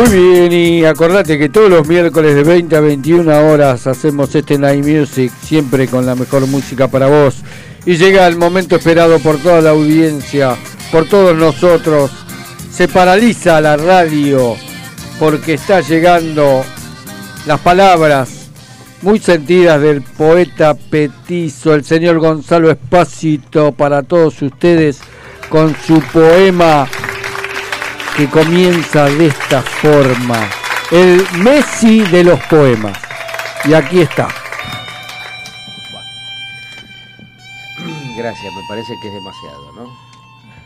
Muy 0.00 0.18
bien, 0.18 0.52
y 0.52 0.84
acordate 0.86 1.38
que 1.38 1.50
todos 1.50 1.68
los 1.68 1.86
miércoles 1.86 2.34
de 2.34 2.42
20 2.42 2.74
a 2.74 2.80
21 2.80 3.50
horas 3.50 3.86
hacemos 3.86 4.34
este 4.34 4.56
Night 4.56 4.82
Music, 4.82 5.30
siempre 5.42 5.88
con 5.88 6.06
la 6.06 6.14
mejor 6.14 6.46
música 6.46 6.88
para 6.88 7.06
vos. 7.06 7.42
Y 7.84 7.98
llega 7.98 8.26
el 8.26 8.38
momento 8.38 8.76
esperado 8.76 9.18
por 9.18 9.36
toda 9.36 9.60
la 9.60 9.70
audiencia, 9.70 10.56
por 10.90 11.06
todos 11.06 11.36
nosotros. 11.36 12.10
Se 12.72 12.88
paraliza 12.88 13.60
la 13.60 13.76
radio 13.76 14.56
porque 15.18 15.54
está 15.54 15.82
llegando 15.82 16.64
las 17.44 17.60
palabras 17.60 18.48
muy 19.02 19.18
sentidas 19.18 19.82
del 19.82 20.00
poeta 20.00 20.72
petizo, 20.72 21.74
el 21.74 21.84
señor 21.84 22.20
Gonzalo 22.20 22.70
Espácito, 22.70 23.72
para 23.72 24.02
todos 24.02 24.40
ustedes 24.40 24.98
con 25.50 25.76
su 25.76 26.00
poema 26.00 26.88
que 28.20 28.28
comienza 28.28 29.06
de 29.06 29.28
esta 29.28 29.62
forma. 29.62 30.36
El 30.90 31.24
Messi 31.42 32.00
de 32.00 32.22
los 32.22 32.38
poemas. 32.48 32.98
Y 33.64 33.72
aquí 33.72 34.02
está. 34.02 34.28
Gracias, 38.18 38.52
me 38.54 38.60
parece 38.68 38.92
que 39.00 39.08
es 39.08 39.14
demasiado, 39.14 39.72
¿no? 39.72 39.96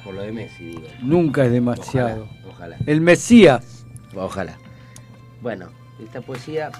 Por 0.03 0.15
lo 0.15 0.23
de 0.23 0.33
Messi, 0.33 0.65
digo. 0.65 0.83
Nunca 1.01 1.45
es 1.45 1.53
demasiado. 1.53 2.29
Ojalá, 2.43 2.51
ojalá. 2.53 2.77
El 2.87 3.01
Mesías. 3.01 3.87
Ojalá. 4.17 4.59
Bueno, 5.41 5.69
esta 6.03 6.23
poesía 6.23 6.73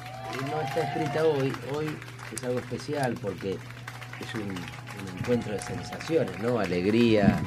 no 0.51 0.61
está 0.61 0.81
escrita 0.81 1.23
hoy. 1.25 1.53
Hoy 1.73 1.97
es 2.35 2.43
algo 2.43 2.59
especial 2.59 3.15
porque 3.23 3.53
es 3.53 4.35
un, 4.35 4.43
un 4.43 5.19
encuentro 5.21 5.53
de 5.53 5.61
sensaciones, 5.61 6.37
¿no? 6.41 6.59
Alegría, 6.59 7.41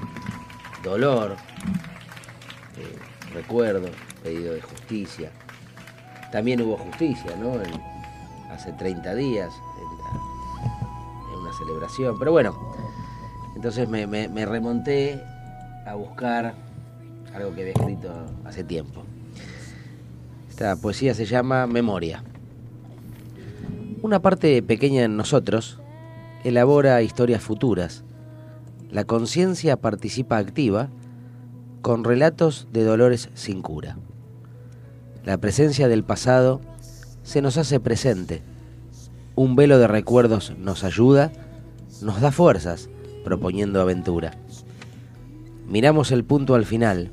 dolor, 0.82 1.36
eh, 2.78 2.98
recuerdo, 3.42 3.88
pedido 4.24 4.54
de 4.54 4.62
justicia. 4.62 5.32
También 6.32 6.62
hubo 6.62 6.78
justicia, 6.78 7.36
¿no? 7.40 7.54
Hace 8.52 8.72
30 8.74 9.16
días, 9.16 9.54
en, 9.80 11.40
una 11.40 11.54
celebración. 11.54 12.18
Pero 12.20 12.32
bueno, 12.32 12.58
entonces 13.56 13.88
me, 13.88 14.08
me- 14.08 14.28
me 14.28 14.46
remonté 14.46 15.22
a 15.86 15.94
buscar 15.96 16.54
algo 17.34 17.54
que 17.54 17.62
había 17.62 17.74
escrito 17.74 18.12
hace 18.46 18.64
tiempo. 18.64 19.04
Esta 20.50 20.76
poesía 20.76 21.14
se 21.14 21.26
llama 21.26 21.68
Memoria. 21.68 22.24
Una 24.02 24.20
parte 24.22 24.62
pequeña 24.64 25.04
en 25.04 25.16
nosotros 25.18 25.80
elabora 26.44 27.02
historias 27.02 27.42
futuras. 27.42 28.04
La 28.92 29.04
conciencia 29.04 29.78
participa 29.78 30.38
activa 30.38 30.88
con 31.82 32.04
relatos 32.04 32.68
de 32.72 32.84
dolores 32.84 33.30
sin 33.34 33.62
cura. 33.62 33.98
La 35.24 35.38
presencia 35.38 35.88
del 35.88 36.04
pasado 36.04 36.62
se 37.24 37.42
nos 37.42 37.58
hace 37.58 37.80
presente. 37.80 38.42
Un 39.36 39.56
velo 39.56 39.78
de 39.78 39.88
recuerdos 39.88 40.54
nos 40.58 40.84
ayuda, 40.84 41.32
nos 42.02 42.22
da 42.22 42.32
fuerzas, 42.32 42.90
proponiendo 43.24 43.82
aventura. 43.82 44.38
Miramos 45.68 46.12
el 46.12 46.24
punto 46.24 46.56
al 46.56 46.66
final, 46.66 47.12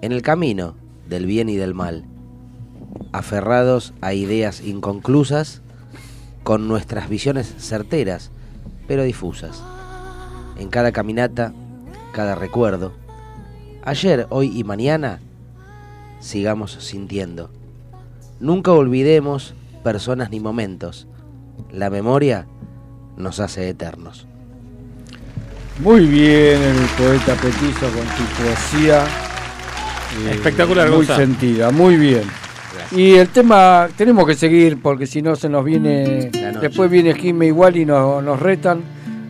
en 0.00 0.12
el 0.12 0.22
camino 0.22 0.76
del 1.08 1.26
bien 1.26 1.48
y 1.48 1.56
del 1.56 1.74
mal, 1.74 2.04
aferrados 3.10 3.92
a 4.00 4.14
ideas 4.14 4.60
inconclusas, 4.60 5.62
con 6.44 6.68
nuestras 6.68 7.08
visiones 7.08 7.54
certeras, 7.58 8.30
pero 8.86 9.02
difusas. 9.02 9.62
En 10.58 10.68
cada 10.68 10.92
caminata, 10.92 11.52
cada 12.12 12.34
recuerdo, 12.34 12.92
ayer, 13.84 14.26
hoy 14.30 14.52
y 14.58 14.64
mañana, 14.64 15.20
sigamos 16.20 16.72
sintiendo. 16.72 17.50
Nunca 18.40 18.72
olvidemos 18.72 19.54
personas 19.82 20.30
ni 20.30 20.40
momentos. 20.40 21.06
La 21.72 21.90
memoria 21.90 22.46
nos 23.16 23.40
hace 23.40 23.68
eternos. 23.68 24.26
Muy 25.78 26.06
bien 26.06 26.60
el 26.62 26.76
poeta 26.98 27.34
Petizo 27.34 27.86
con 27.86 28.06
tu 28.16 28.42
poesía. 28.42 29.04
eh, 30.26 30.30
Espectacular, 30.32 30.90
Muy 30.90 31.06
sentida, 31.06 31.70
muy 31.70 31.96
bien. 31.96 32.22
Y 32.90 33.14
el 33.14 33.28
tema, 33.28 33.88
tenemos 33.96 34.26
que 34.26 34.34
seguir 34.34 34.80
porque 34.82 35.06
si 35.06 35.22
no 35.22 35.34
se 35.34 35.48
nos 35.48 35.64
viene. 35.64 36.30
Después 36.60 36.90
viene 36.90 37.14
Jimmy 37.14 37.46
y 37.46 37.50
Wally 37.52 37.82
y 37.82 37.86
nos, 37.86 38.22
nos 38.22 38.38
retan. 38.38 38.82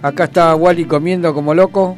Acá 0.02 0.24
está 0.24 0.54
Wally 0.56 0.84
comiendo 0.86 1.32
como 1.32 1.54
loco, 1.54 1.96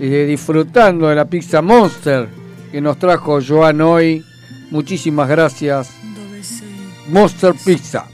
eh, 0.00 0.24
disfrutando 0.26 1.08
de 1.08 1.14
la 1.14 1.26
pizza 1.26 1.60
Monster 1.60 2.28
que 2.72 2.80
nos 2.80 2.98
trajo 2.98 3.38
Joan 3.46 3.80
hoy. 3.80 4.24
Muchísimas 4.70 5.28
gracias, 5.28 5.90
Monster 7.08 7.54
Pizza. 7.64 8.06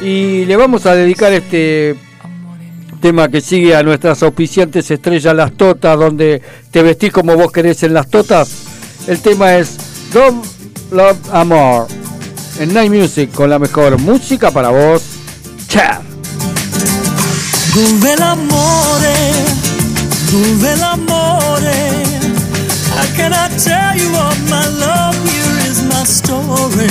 Y 0.00 0.44
le 0.44 0.56
vamos 0.56 0.86
a 0.86 0.94
dedicar 0.94 1.32
este 1.32 1.96
tema 3.00 3.28
que 3.28 3.40
sigue 3.40 3.76
a 3.76 3.82
nuestras 3.82 4.22
auspiciantes 4.22 4.90
estrellas 4.90 5.34
Las 5.34 5.52
Totas, 5.52 5.98
donde 5.98 6.42
te 6.70 6.82
vestís 6.82 7.12
como 7.12 7.36
vos 7.36 7.52
querés 7.52 7.82
en 7.82 7.94
Las 7.94 8.08
Totas. 8.08 8.50
El 9.06 9.20
tema 9.20 9.56
es 9.56 9.76
Don't 10.12 10.44
Love 10.90 11.18
Amor 11.32 11.86
en 12.58 12.74
Night 12.74 12.92
Music 12.92 13.30
con 13.32 13.50
la 13.50 13.58
mejor 13.58 13.98
música 13.98 14.50
para 14.50 14.70
vos. 14.70 15.02
Chao. 15.68 16.02
L'amore, 20.28 20.42
dove 20.42 20.76
l'amore 20.76 21.60
How 22.94 23.06
can 23.16 23.32
I 23.32 23.48
tell 23.56 23.96
you 23.96 24.10
of 24.14 24.50
my 24.50 24.66
love? 24.68 25.16
Here 25.24 25.70
is 25.70 25.82
my 25.82 26.04
story? 26.04 26.88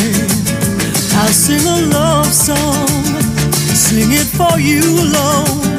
I'll 1.20 1.34
sing 1.34 1.66
a 1.68 1.82
love 1.94 2.32
song, 2.32 2.88
sing 3.74 4.12
it 4.14 4.28
for 4.28 4.60
you 4.60 4.82
alone. 4.82 5.78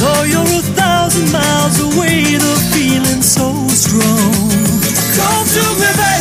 Though 0.00 0.24
you're 0.24 0.42
a 0.42 0.62
thousand 0.74 1.30
miles 1.32 1.80
away, 1.80 2.36
the 2.36 2.56
feeling's 2.72 3.30
so 3.30 3.52
strong. 3.68 4.32
Come 5.16 5.46
to 5.46 5.64
me, 5.80 5.90
baby, 5.96 6.17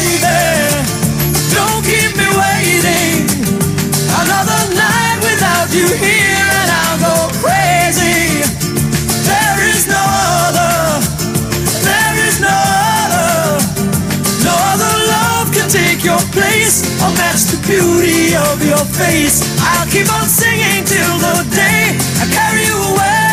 or 17.02 17.10
oh, 17.10 17.14
match 17.18 17.50
the 17.50 17.58
beauty 17.66 18.36
of 18.36 18.58
your 18.66 18.86
face. 18.98 19.42
I'll 19.62 19.88
keep 19.90 20.08
on 20.12 20.28
singing 20.28 20.84
till 20.86 21.16
the 21.18 21.46
day 21.56 21.98
I 22.22 22.26
carry 22.30 22.64
you 22.70 22.78
away 22.92 23.28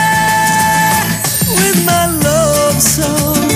with 1.58 1.78
my 1.84 2.04
love 2.24 2.80
song. 2.80 3.48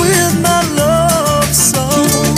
With 0.00 0.34
my 0.42 0.60
love 0.76 1.52
song. 1.54 2.36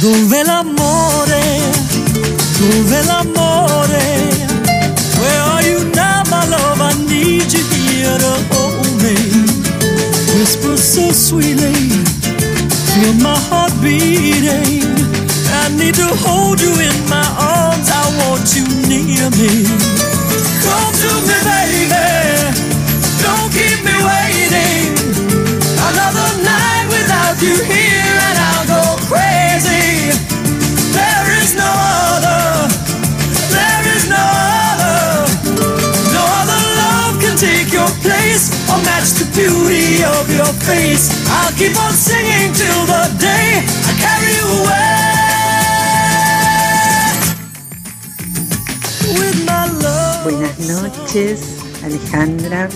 Dove 0.00 0.42
l'amore, 0.44 1.42
dove 2.58 3.00
l'amore? 3.06 4.37
So 10.98 11.12
sweetly, 11.12 11.78
feel 12.90 13.14
my 13.22 13.38
heart 13.48 13.72
beating. 13.82 14.82
I 15.62 15.70
need 15.78 15.94
to 15.94 16.08
hold 16.26 16.60
you 16.60 16.72
in 16.74 16.96
my 17.08 17.28
arms. 17.38 17.88
I 17.90 18.04
want 18.18 18.46
you 18.56 18.66
near 18.90 19.30
me. 19.38 19.52
Come 20.64 20.94
to 21.02 21.12
me, 21.28 21.38
baby. 21.46 22.08
Don't 23.22 23.50
keep 23.54 23.78
me 23.86 23.96
waiting. 24.10 24.90
Another 25.88 26.30
night 26.42 26.86
without 26.90 27.36
you 27.46 27.56
here, 27.62 28.07
take 37.38 37.72
your 37.72 37.88
place 38.02 38.50
or 38.66 38.78
match 38.82 39.14
the 39.14 39.24
beauty 39.30 40.02
of 40.02 40.26
your 40.34 40.52
face. 40.66 41.06
I'll 41.30 41.54
keep 41.54 41.76
on 41.78 41.92
singing 41.92 42.52
till 42.52 42.82
the 42.90 43.06
day 43.22 43.62
I 43.62 43.92
carry 44.02 44.34
you 44.38 44.46
away 44.58 44.98
with 49.14 49.38
my 49.46 49.70
love. 49.70 50.24
Buenas 50.24 50.58
noches, 50.58 51.38
Alejandra 51.84 52.68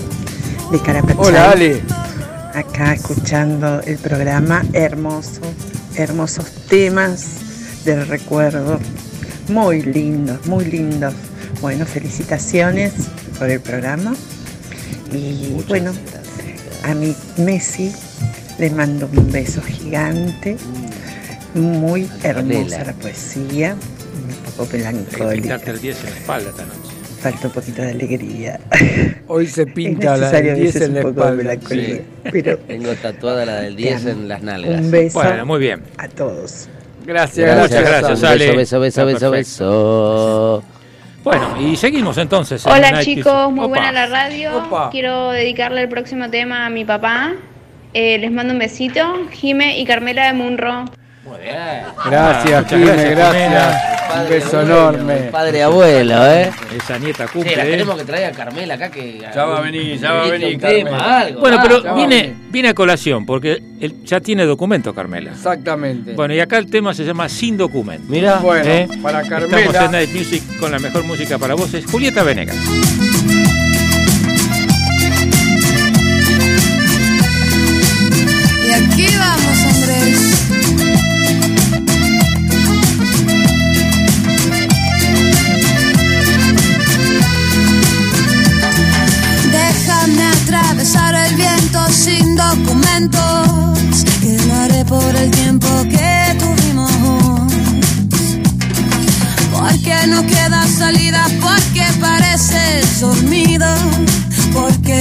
de 0.71 0.79
Carapachay. 0.79 1.19
Hola 1.19 1.51
Ale. 1.51 1.83
Acá 2.55 2.95
escuchando 2.95 3.81
el 3.81 3.99
programa 3.99 4.63
hermoso, 4.75 5.41
hermosos 5.97 6.47
temas 6.69 7.85
del 7.85 8.07
recuerdo. 8.07 8.79
Muy 9.49 9.83
lindos, 9.83 10.47
muy 10.47 10.67
lindos. 10.67 11.15
Bueno, 11.61 11.85
felicitaciones 11.85 12.93
por 13.39 13.51
el 13.51 13.61
programa. 13.61 14.15
Y 15.15 15.63
bueno, 15.69 15.93
a 16.85 16.95
mi 16.95 17.15
Messi 17.39 17.93
le 18.59 18.71
mando 18.71 19.09
un 19.15 19.31
beso 19.31 19.61
gigante. 19.63 20.57
Muy 21.55 22.09
hermosa 22.23 22.79
Lela. 22.79 22.85
la 22.85 22.93
poesía, 22.95 23.75
un 23.75 24.53
poco 24.57 24.69
melancólica. 24.73 25.29
pintarte 25.35 25.71
el 25.73 25.81
10 25.81 25.99
en 25.99 26.05
la 26.05 26.11
espalda 26.17 26.51
esta 26.51 26.63
noche. 26.65 26.79
Falta 27.21 27.47
un 27.49 27.53
poquito 27.53 27.83
de 27.83 27.91
alegría. 27.91 28.59
Hoy 29.29 29.47
se 29.47 29.67
pinta 29.67 30.17
la 30.17 30.31
del 30.33 30.51
a 30.51 30.55
10 30.55 30.65
veces 30.75 30.83
en 30.89 30.95
la 30.95 31.01
un 31.07 31.15
poco 31.15 31.31
de 31.37 31.53
espalda. 31.53 31.69
Sí. 31.85 32.01
Pero 32.33 32.59
Tengo 32.67 32.93
tatuada 32.95 33.45
la 33.45 33.61
del 33.61 33.77
10 33.77 34.07
en 34.07 34.29
las 34.29 34.43
nalgas. 34.43 34.81
un 34.81 34.91
beso 34.91 35.19
Bueno, 35.21 35.45
muy 35.47 35.61
bien. 35.61 35.83
a 35.99 36.09
todos. 36.09 36.69
Gracias, 37.07 37.51
Muchas 37.61 37.71
gracias. 37.83 38.01
gracias, 38.01 38.19
Un 38.21 38.25
Ale. 38.27 38.57
beso, 38.57 38.81
beso, 38.81 39.05
beso, 39.07 39.31
beso, 39.31 39.31
beso. 39.31 40.65
Bueno, 41.23 41.55
y 41.61 41.77
seguimos 41.77 42.19
entonces. 42.19 42.65
en 42.67 42.73
Hola 42.73 42.91
Night 42.91 43.05
chicos, 43.05 43.51
muy 43.53 43.61
Opa. 43.65 43.69
buena 43.69 43.93
la 43.93 44.07
radio. 44.07 44.59
Opa. 44.59 44.91
Quiero 44.91 45.31
dedicarle 45.31 45.83
el 45.83 45.89
próximo 45.89 46.29
tema 46.31 46.67
a 46.67 46.71
mi 46.71 46.85
papá. 46.85 47.33
Eh, 47.95 48.19
les 48.19 48.33
mando 48.33 48.53
un 48.53 48.59
besito. 48.59 49.29
Jime 49.31 49.79
y 49.79 49.85
Carmela 49.85 50.27
de 50.27 50.33
Munro. 50.33 50.87
Muy 51.25 51.39
bien. 51.41 51.85
Gracias, 52.05 52.65
Ah, 52.65 52.69
Jimé, 52.69 53.11
gracias. 53.11 53.77
Un 54.23 54.29
beso 54.29 54.59
abuelo, 54.59 54.91
enorme. 54.91 55.15
Padre 55.31 55.63
abuelo, 55.63 56.27
¿eh? 56.31 56.51
Esa 56.77 56.99
nieta 56.99 57.27
Sí, 57.27 57.33
cumple. 57.33 57.57
la 57.57 57.65
¿eh? 57.65 57.71
tenemos 57.71 57.97
que 57.97 58.05
traer 58.05 58.27
a 58.27 58.33
Carmela 58.33 58.75
acá 58.75 58.91
que. 58.91 59.19
Ya 59.35 59.45
va 59.45 59.59
a 59.59 59.61
venir, 59.63 59.99
ya 59.99 60.13
va 60.13 60.25
a 60.25 60.29
venir, 60.29 60.59
tema, 60.61 60.91
Carmela. 60.91 61.19
algo. 61.21 61.41
Bueno, 61.41 61.57
va. 61.59 61.63
pero 61.63 61.83
va, 61.85 61.95
viene, 61.95 62.23
vení. 62.23 62.35
viene 62.51 62.69
a 62.71 62.75
colación 62.75 63.25
porque 63.25 63.63
él 63.81 64.05
ya 64.05 64.21
tiene 64.21 64.45
documento, 64.45 64.93
Carmela. 64.95 65.31
Exactamente. 65.31 66.13
Bueno, 66.15 66.35
y 66.35 66.41
acá 66.41 66.59
el 66.59 66.69
tema 66.69 66.93
se 66.93 67.05
llama 67.05 67.29
Sin 67.29 67.57
Documento. 67.57 68.05
Mira, 68.09 68.37
Bueno, 68.39 68.69
¿eh? 68.69 68.89
para 69.03 69.23
Estamos 69.23 69.45
en 69.45 69.49
Carmela. 69.73 69.89
Night 69.89 70.11
Music 70.15 70.43
con 70.59 70.73
la 70.73 70.79
mejor 70.81 71.05
música 71.05 71.39
para 71.39 71.55
voces. 71.55 71.87
Julieta 71.91 72.23
Venegas. 72.25 72.57
Y 78.67 78.73
aquí 78.73 79.07
vamos, 79.19 79.22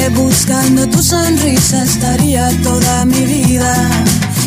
Buscando 0.10 0.88
tu 0.88 1.02
sonrisa 1.02 1.84
estaría 1.84 2.50
toda 2.64 3.06
mi 3.06 3.24
vida. 3.24 3.74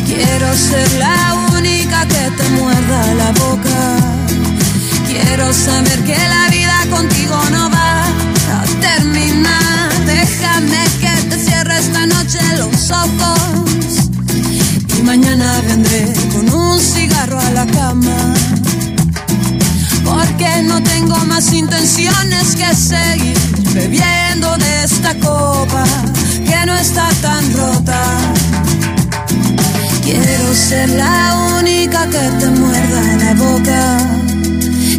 Quiero 0.05 0.53
ser 0.53 0.91
la 0.99 1.33
única 1.57 2.05
que 2.07 2.31
te 2.37 2.49
muerda 2.49 3.13
la 3.15 3.31
boca. 3.31 3.79
Quiero 5.07 5.53
saber 5.53 6.03
que 6.03 6.17
la 6.17 6.49
vida 6.49 6.77
contigo 6.89 7.37
no 7.51 7.69
va 7.69 8.03
a 8.05 8.65
terminar. 8.81 10.05
Déjame 10.05 10.83
que 10.99 11.29
te 11.29 11.39
cierre 11.39 11.77
esta 11.79 12.05
noche 12.05 12.39
los 12.57 12.91
ojos. 12.91 14.09
Y 14.97 15.01
mañana 15.03 15.61
vendré 15.67 16.13
con 16.33 16.53
un 16.53 16.79
cigarro 16.79 17.39
a 17.39 17.49
la 17.51 17.65
cama. 17.65 18.24
No 20.75 20.83
tengo 20.83 21.15
más 21.27 21.53
intenciones 21.53 22.53
que 22.53 22.75
seguir 22.75 23.37
bebiendo 23.73 24.57
de 24.57 24.83
esta 24.83 25.15
copa 25.19 25.85
que 26.45 26.65
no 26.65 26.75
está 26.75 27.07
tan 27.21 27.53
rota. 27.53 28.01
Quiero 30.03 30.53
ser 30.53 30.89
la 30.89 31.57
única 31.59 32.05
que 32.09 32.29
te 32.39 32.47
muerda 32.47 33.01
la 33.23 33.33
boca. 33.35 33.97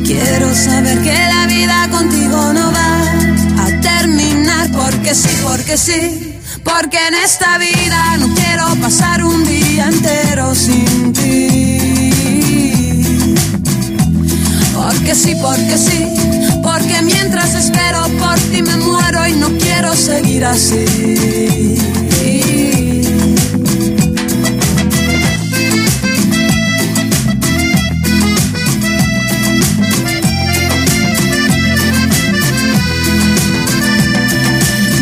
Quiero 0.02 0.54
saber 0.54 1.02
que 1.02 1.12
la 1.12 1.46
vida 1.46 1.88
contigo 1.90 2.54
no 2.54 2.72
va 2.72 3.64
a 3.64 3.80
terminar 3.82 4.70
porque 4.72 5.14
sí, 5.14 5.28
porque 5.42 5.76
sí. 5.76 6.40
Porque 6.64 6.96
en 7.06 7.14
esta 7.22 7.58
vida 7.58 8.16
no 8.16 8.34
quiero 8.34 8.74
pasar 8.76 9.22
un 9.22 9.44
día 9.44 9.88
entero 9.88 10.54
sin 10.54 11.12
ti. 11.12 11.95
Porque 15.07 15.20
sí, 15.20 15.36
porque 15.40 15.78
sí, 15.78 16.04
porque 16.64 17.00
mientras 17.00 17.54
espero 17.54 18.09
por 18.18 18.36
ti 18.50 18.61
me 18.61 18.76
muero 18.76 19.24
y 19.28 19.34
no 19.34 19.57
quiero 19.57 19.94
seguir 19.94 20.44
así. 20.44 20.84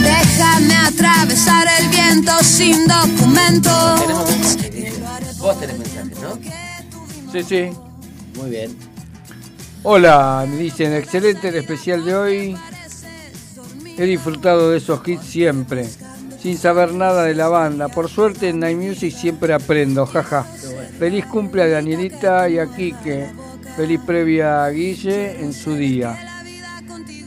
Déjame 0.03 0.77
atravesar 0.87 1.67
el 1.81 1.89
viento 1.89 2.33
sin 2.43 2.87
documentos. 2.87 4.01
Vos 5.39 5.59
tenés 5.59 5.79
mensajes, 5.79 6.19
¿no? 6.21 6.39
Sí, 7.33 7.43
sí. 7.43 7.71
Muy 8.39 8.51
bien. 8.51 8.94
Hola, 9.87 10.47
me 10.49 10.57
dicen, 10.57 10.95
excelente 10.95 11.49
el 11.49 11.57
especial 11.57 12.07
de 12.07 12.15
hoy. 12.17 12.57
He 13.99 14.05
disfrutado 14.07 14.71
de 14.71 14.79
esos 14.79 15.07
hits 15.07 15.27
siempre, 15.27 15.87
sin 16.41 16.57
saber 16.57 16.95
nada 16.95 17.25
de 17.25 17.35
la 17.35 17.49
banda. 17.49 17.89
Por 17.89 18.09
suerte 18.09 18.49
en 18.49 18.61
Night 18.61 18.79
Music 18.79 19.15
siempre 19.15 19.53
aprendo, 19.53 20.07
jaja. 20.07 20.45
Feliz 20.99 21.27
cumple 21.27 21.65
a 21.65 21.69
Danielita 21.69 22.49
y 22.49 22.59
a 22.59 22.67
Quique. 22.67 23.29
Feliz 23.77 24.01
previa 24.07 24.65
a 24.65 24.71
Guille 24.71 25.39
en 25.39 25.53
su 25.53 25.75
día. 25.75 26.17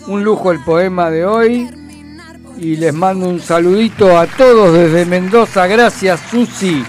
Un 0.08 0.24
lujo 0.24 0.51
el 0.51 0.64
poema 0.64 1.12
de 1.12 1.26
hoy. 1.26 1.70
Y 2.58 2.76
les 2.78 2.91
mando 2.91 3.30
un 3.30 3.39
saludito 3.39 4.18
a 4.18 4.26
todos 4.26 4.74
desde 4.74 5.05
Mendoza. 5.05 5.68
Gracias, 5.68 6.20
Susi. 6.32 6.84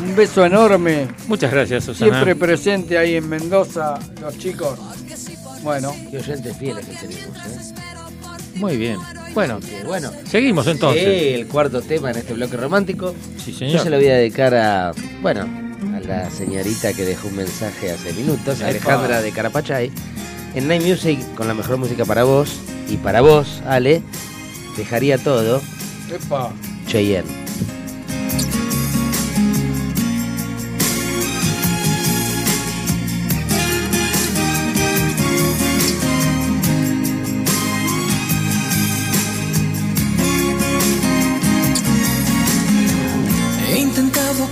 Un 0.00 0.14
beso 0.14 0.44
enorme. 0.44 1.08
Muchas 1.26 1.50
gracias, 1.52 1.84
Susana. 1.84 2.12
Siempre 2.12 2.36
presente 2.36 2.96
ahí 2.98 3.16
en 3.16 3.28
Mendoza, 3.28 3.98
los 4.20 4.38
chicos. 4.38 4.78
Bueno. 5.62 5.94
Qué 6.10 6.18
oyentes 6.18 6.56
fieles 6.56 6.86
que 6.86 6.94
tenemos, 6.94 7.36
¿eh? 7.36 7.74
Muy 8.54 8.76
bien. 8.76 8.98
Bueno, 9.34 9.60
Que 9.60 9.84
bueno. 9.84 10.10
seguimos 10.28 10.66
entonces. 10.66 11.02
Sí, 11.04 11.34
el 11.34 11.46
cuarto 11.46 11.80
tema 11.80 12.10
en 12.10 12.18
este 12.18 12.34
bloque 12.34 12.56
romántico. 12.56 13.14
Sí, 13.44 13.52
Yo 13.52 13.58
señor. 13.58 13.80
se 13.82 13.90
lo 13.90 13.96
voy 13.98 14.08
a 14.08 14.14
dedicar 14.14 14.54
a, 14.54 14.92
bueno, 15.22 15.42
a 15.96 16.00
la 16.00 16.30
señorita 16.30 16.92
que 16.92 17.04
dejó 17.04 17.28
un 17.28 17.36
mensaje 17.36 17.90
hace 17.92 18.12
minutos. 18.14 18.60
Alejandra 18.62 19.20
de 19.20 19.30
Carapachay. 19.32 19.90
En 20.54 20.66
Night 20.66 20.82
Music, 20.82 21.20
con 21.34 21.46
la 21.46 21.54
mejor 21.54 21.76
música 21.76 22.04
para 22.04 22.24
vos 22.24 22.56
y 22.88 22.96
para 22.96 23.20
vos, 23.20 23.62
Ale, 23.66 24.02
dejaría 24.76 25.18
todo 25.18 25.60
Epa. 26.10 26.50
Cheyenne. 26.86 27.28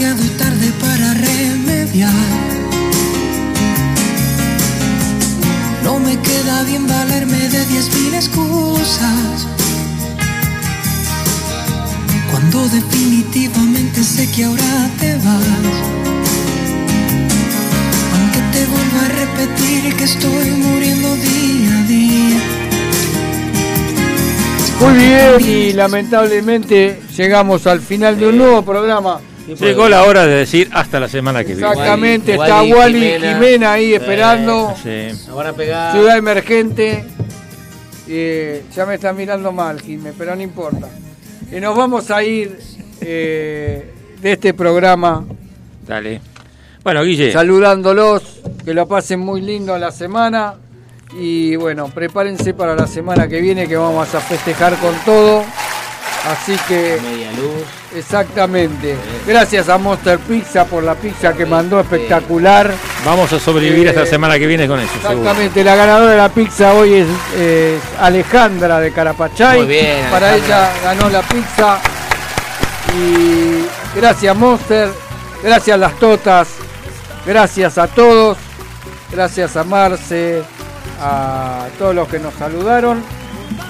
Demasiado 0.00 0.22
tarde 0.38 0.72
para 0.80 1.14
remediar. 1.14 2.12
No 5.84 5.98
me 5.98 6.16
queda 6.18 6.62
bien 6.64 6.86
valerme 6.86 7.48
de 7.48 7.64
diez 7.66 7.94
mil 7.94 8.14
excusas. 8.14 9.46
Cuando 12.30 12.68
definitivamente 12.68 14.02
sé 14.02 14.30
que 14.30 14.44
ahora 14.44 14.90
te 14.98 15.14
vas. 15.16 15.76
Aunque 18.14 18.40
te 18.52 18.66
vuelvo 18.66 18.98
a 19.04 19.08
repetir 19.22 19.96
que 19.96 20.04
estoy 20.04 20.50
muriendo 20.52 21.14
día 21.16 21.78
a 21.78 21.82
día. 21.86 22.40
Muy 24.80 24.94
bien, 24.94 25.40
y 25.40 25.72
lamentablemente 25.74 27.02
llegamos 27.14 27.66
al 27.66 27.80
final 27.82 28.18
de 28.18 28.28
un 28.28 28.38
nuevo 28.38 28.62
programa. 28.62 29.20
Llegó 29.48 29.88
la 29.88 30.04
hora 30.04 30.26
de 30.26 30.36
decir 30.36 30.68
hasta 30.72 31.00
la 31.00 31.08
semana 31.08 31.42
que 31.44 31.54
viene. 31.54 31.68
Exactamente, 31.70 32.36
Wally- 32.36 32.42
está 32.42 32.56
Wally, 32.62 32.72
Wally 32.72 33.00
Jimena. 33.00 33.32
Jimena, 33.34 33.72
ahí 33.72 33.94
esperando. 33.94 34.74
Sí. 34.82 35.08
Nos 35.26 35.34
van 35.36 35.46
a 35.48 35.52
pegar. 35.52 35.92
Ciudad 35.92 36.16
Emergente. 36.16 37.04
Eh, 38.08 38.64
ya 38.74 38.86
me 38.86 38.94
está 38.94 39.12
mirando 39.12 39.52
mal, 39.52 39.80
Jimé, 39.80 40.12
pero 40.16 40.34
no 40.34 40.42
importa. 40.42 40.88
Y 41.52 41.60
nos 41.60 41.76
vamos 41.76 42.10
a 42.10 42.22
ir 42.22 42.58
eh, 43.00 43.92
de 44.20 44.32
este 44.32 44.52
programa 44.54 45.24
Dale. 45.86 46.20
Bueno, 46.82 47.02
Guille. 47.02 47.32
saludándolos, 47.32 48.40
que 48.64 48.72
lo 48.74 48.86
pasen 48.88 49.20
muy 49.20 49.40
lindo 49.40 49.76
la 49.78 49.90
semana. 49.92 50.54
Y 51.18 51.56
bueno, 51.56 51.88
prepárense 51.88 52.54
para 52.54 52.74
la 52.76 52.86
semana 52.86 53.26
que 53.28 53.40
viene 53.40 53.66
que 53.66 53.76
vamos 53.76 54.14
a 54.14 54.20
festejar 54.20 54.76
con 54.76 54.94
todo. 55.04 55.44
Así 56.28 56.54
que 56.68 56.98
Media 57.02 57.32
luz. 57.32 57.64
exactamente. 57.96 58.94
Gracias 59.26 59.68
a 59.70 59.78
Monster 59.78 60.18
Pizza 60.18 60.64
por 60.66 60.82
la 60.82 60.94
pizza 60.94 61.32
que 61.32 61.46
mandó 61.46 61.80
espectacular. 61.80 62.70
Vamos 63.06 63.32
a 63.32 63.38
sobrevivir 63.40 63.86
Eh, 63.86 63.88
hasta 63.90 64.00
la 64.02 64.06
semana 64.06 64.38
que 64.38 64.46
viene 64.46 64.68
con 64.68 64.78
eso, 64.80 64.92
seguro. 65.00 65.12
Exactamente, 65.20 65.64
la 65.64 65.74
ganadora 65.76 66.10
de 66.12 66.16
la 66.18 66.28
pizza 66.28 66.74
hoy 66.74 66.92
es, 66.94 67.06
es 67.40 67.80
Alejandra 67.98 68.80
de 68.80 68.92
Carapachay. 68.92 69.58
Muy 69.60 69.66
bien, 69.68 70.06
Para 70.10 70.32
Alejandra. 70.32 70.70
ella 70.76 70.82
ganó 70.94 71.08
la 71.08 71.22
pizza. 71.22 71.78
Y 72.98 73.64
gracias 73.98 74.36
Monster, 74.36 74.90
gracias 75.42 75.78
las 75.78 75.98
totas, 75.98 76.48
gracias 77.24 77.78
a 77.78 77.86
todos, 77.86 78.36
gracias 79.12 79.56
a 79.56 79.64
Marce, 79.64 80.42
a 81.00 81.66
todos 81.78 81.94
los 81.94 82.08
que 82.08 82.18
nos 82.18 82.34
saludaron. 82.34 83.02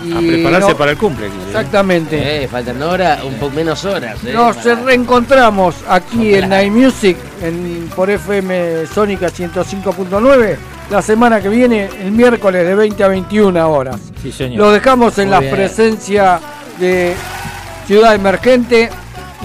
Y 0.04 0.12
A 0.12 0.18
prepararse 0.18 0.70
no- 0.70 0.76
para 0.76 0.90
el 0.92 0.96
cumple, 0.98 1.26
Guille. 1.28 1.46
Exactamente. 1.46 2.44
Eh, 2.44 2.48
faltan 2.48 2.82
horas, 2.82 3.22
un 3.24 3.34
poco 3.34 3.54
menos 3.54 3.84
horas. 3.84 4.16
Eh, 4.24 4.32
Nos 4.32 4.56
para- 4.56 4.76
reencontramos 4.76 5.74
aquí 5.88 6.34
en. 6.34 6.48
Night 6.48 6.72
Music 6.72 7.16
en, 7.42 7.90
por 7.94 8.08
FM 8.10 8.86
Sónica 8.86 9.28
105.9 9.28 10.56
la 10.90 11.02
semana 11.02 11.40
que 11.40 11.48
viene, 11.48 11.88
el 12.02 12.10
miércoles 12.12 12.66
de 12.66 12.74
20 12.74 13.04
a 13.04 13.08
21 13.08 13.70
horas. 13.70 13.96
Sí, 14.22 14.32
señor. 14.32 14.58
Lo 14.58 14.72
dejamos 14.72 15.16
en 15.18 15.26
Muy 15.28 15.32
la 15.34 15.40
bien. 15.40 15.54
presencia 15.54 16.40
de 16.78 17.14
Ciudad 17.86 18.14
Emergente. 18.14 18.90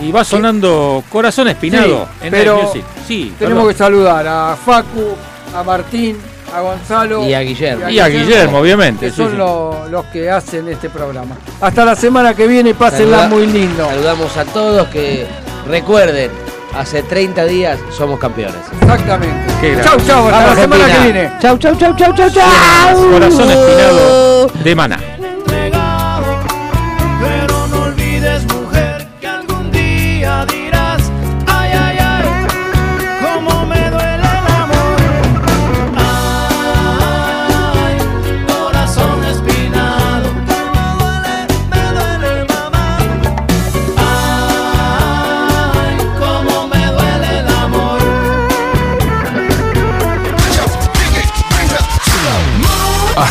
Y 0.02 0.12
va 0.12 0.26
sonando 0.26 1.04
Corazón 1.10 1.48
Espinado 1.48 2.08
Sí, 2.20 2.26
en 2.28 2.32
pero 2.32 2.54
Night 2.56 2.68
Music. 2.68 2.84
Sí, 3.08 3.34
Tenemos 3.39 3.60
perdón. 3.64 3.74
que 3.74 3.78
saludar 3.78 4.28
a 4.28 4.56
Facu, 4.58 5.16
a 5.56 5.64
Martín, 5.64 6.18
a 6.56 6.62
Gonzalo 6.62 7.28
Y 7.28 7.34
a 7.34 7.41
Guillermo. 7.41 7.89
Y 7.89 7.99
a 7.99 8.08
Guillermo, 8.08 8.60
obviamente, 8.60 9.06
Que 9.08 9.12
sí, 9.12 9.18
son 9.18 9.32
sí. 9.32 9.38
lo- 9.38 9.88
los 9.89 10.06
que 10.06 10.30
hacen 10.30 10.68
este 10.70 10.89
programa. 10.89 11.36
Hasta 11.62 11.84
la 11.86 11.95
semana 11.95 12.34
que 12.34 12.47
viene, 12.47 12.74
pásenla 12.74 13.20
Saluda- 13.24 13.36
muy 13.36 13.47
lindo. 13.47 13.86
Saludamos 13.86 14.38
a 14.38 14.45
todos 14.45 14.88
que 14.88 15.26
recuerden, 15.68 16.32
hace 16.78 17.03
30 17.03 17.45
días 17.45 17.80
somos 17.95 18.20
campeones. 18.20 18.56
Exactamente. 18.82 19.45
Chau, 19.84 19.97
chau, 20.06 20.28
hasta 20.28 20.32
Vamos, 20.41 20.56
la 20.56 20.62
semana 20.62 20.84
Argentina. 20.86 21.06
que 21.06 21.12
viene. 21.14 21.32
Chau, 21.41 21.58
chau, 21.58 21.76
chau, 21.76 21.95
chau, 21.95 22.14
chau, 22.16 22.30
chau. 22.30 23.10
Corazón 23.12 23.49
Espinado 23.51 24.47
de 24.64 24.76
Maná. 24.76 24.95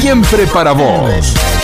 Siempre 0.00 0.46
para 0.46 0.72
vos. 0.72 1.59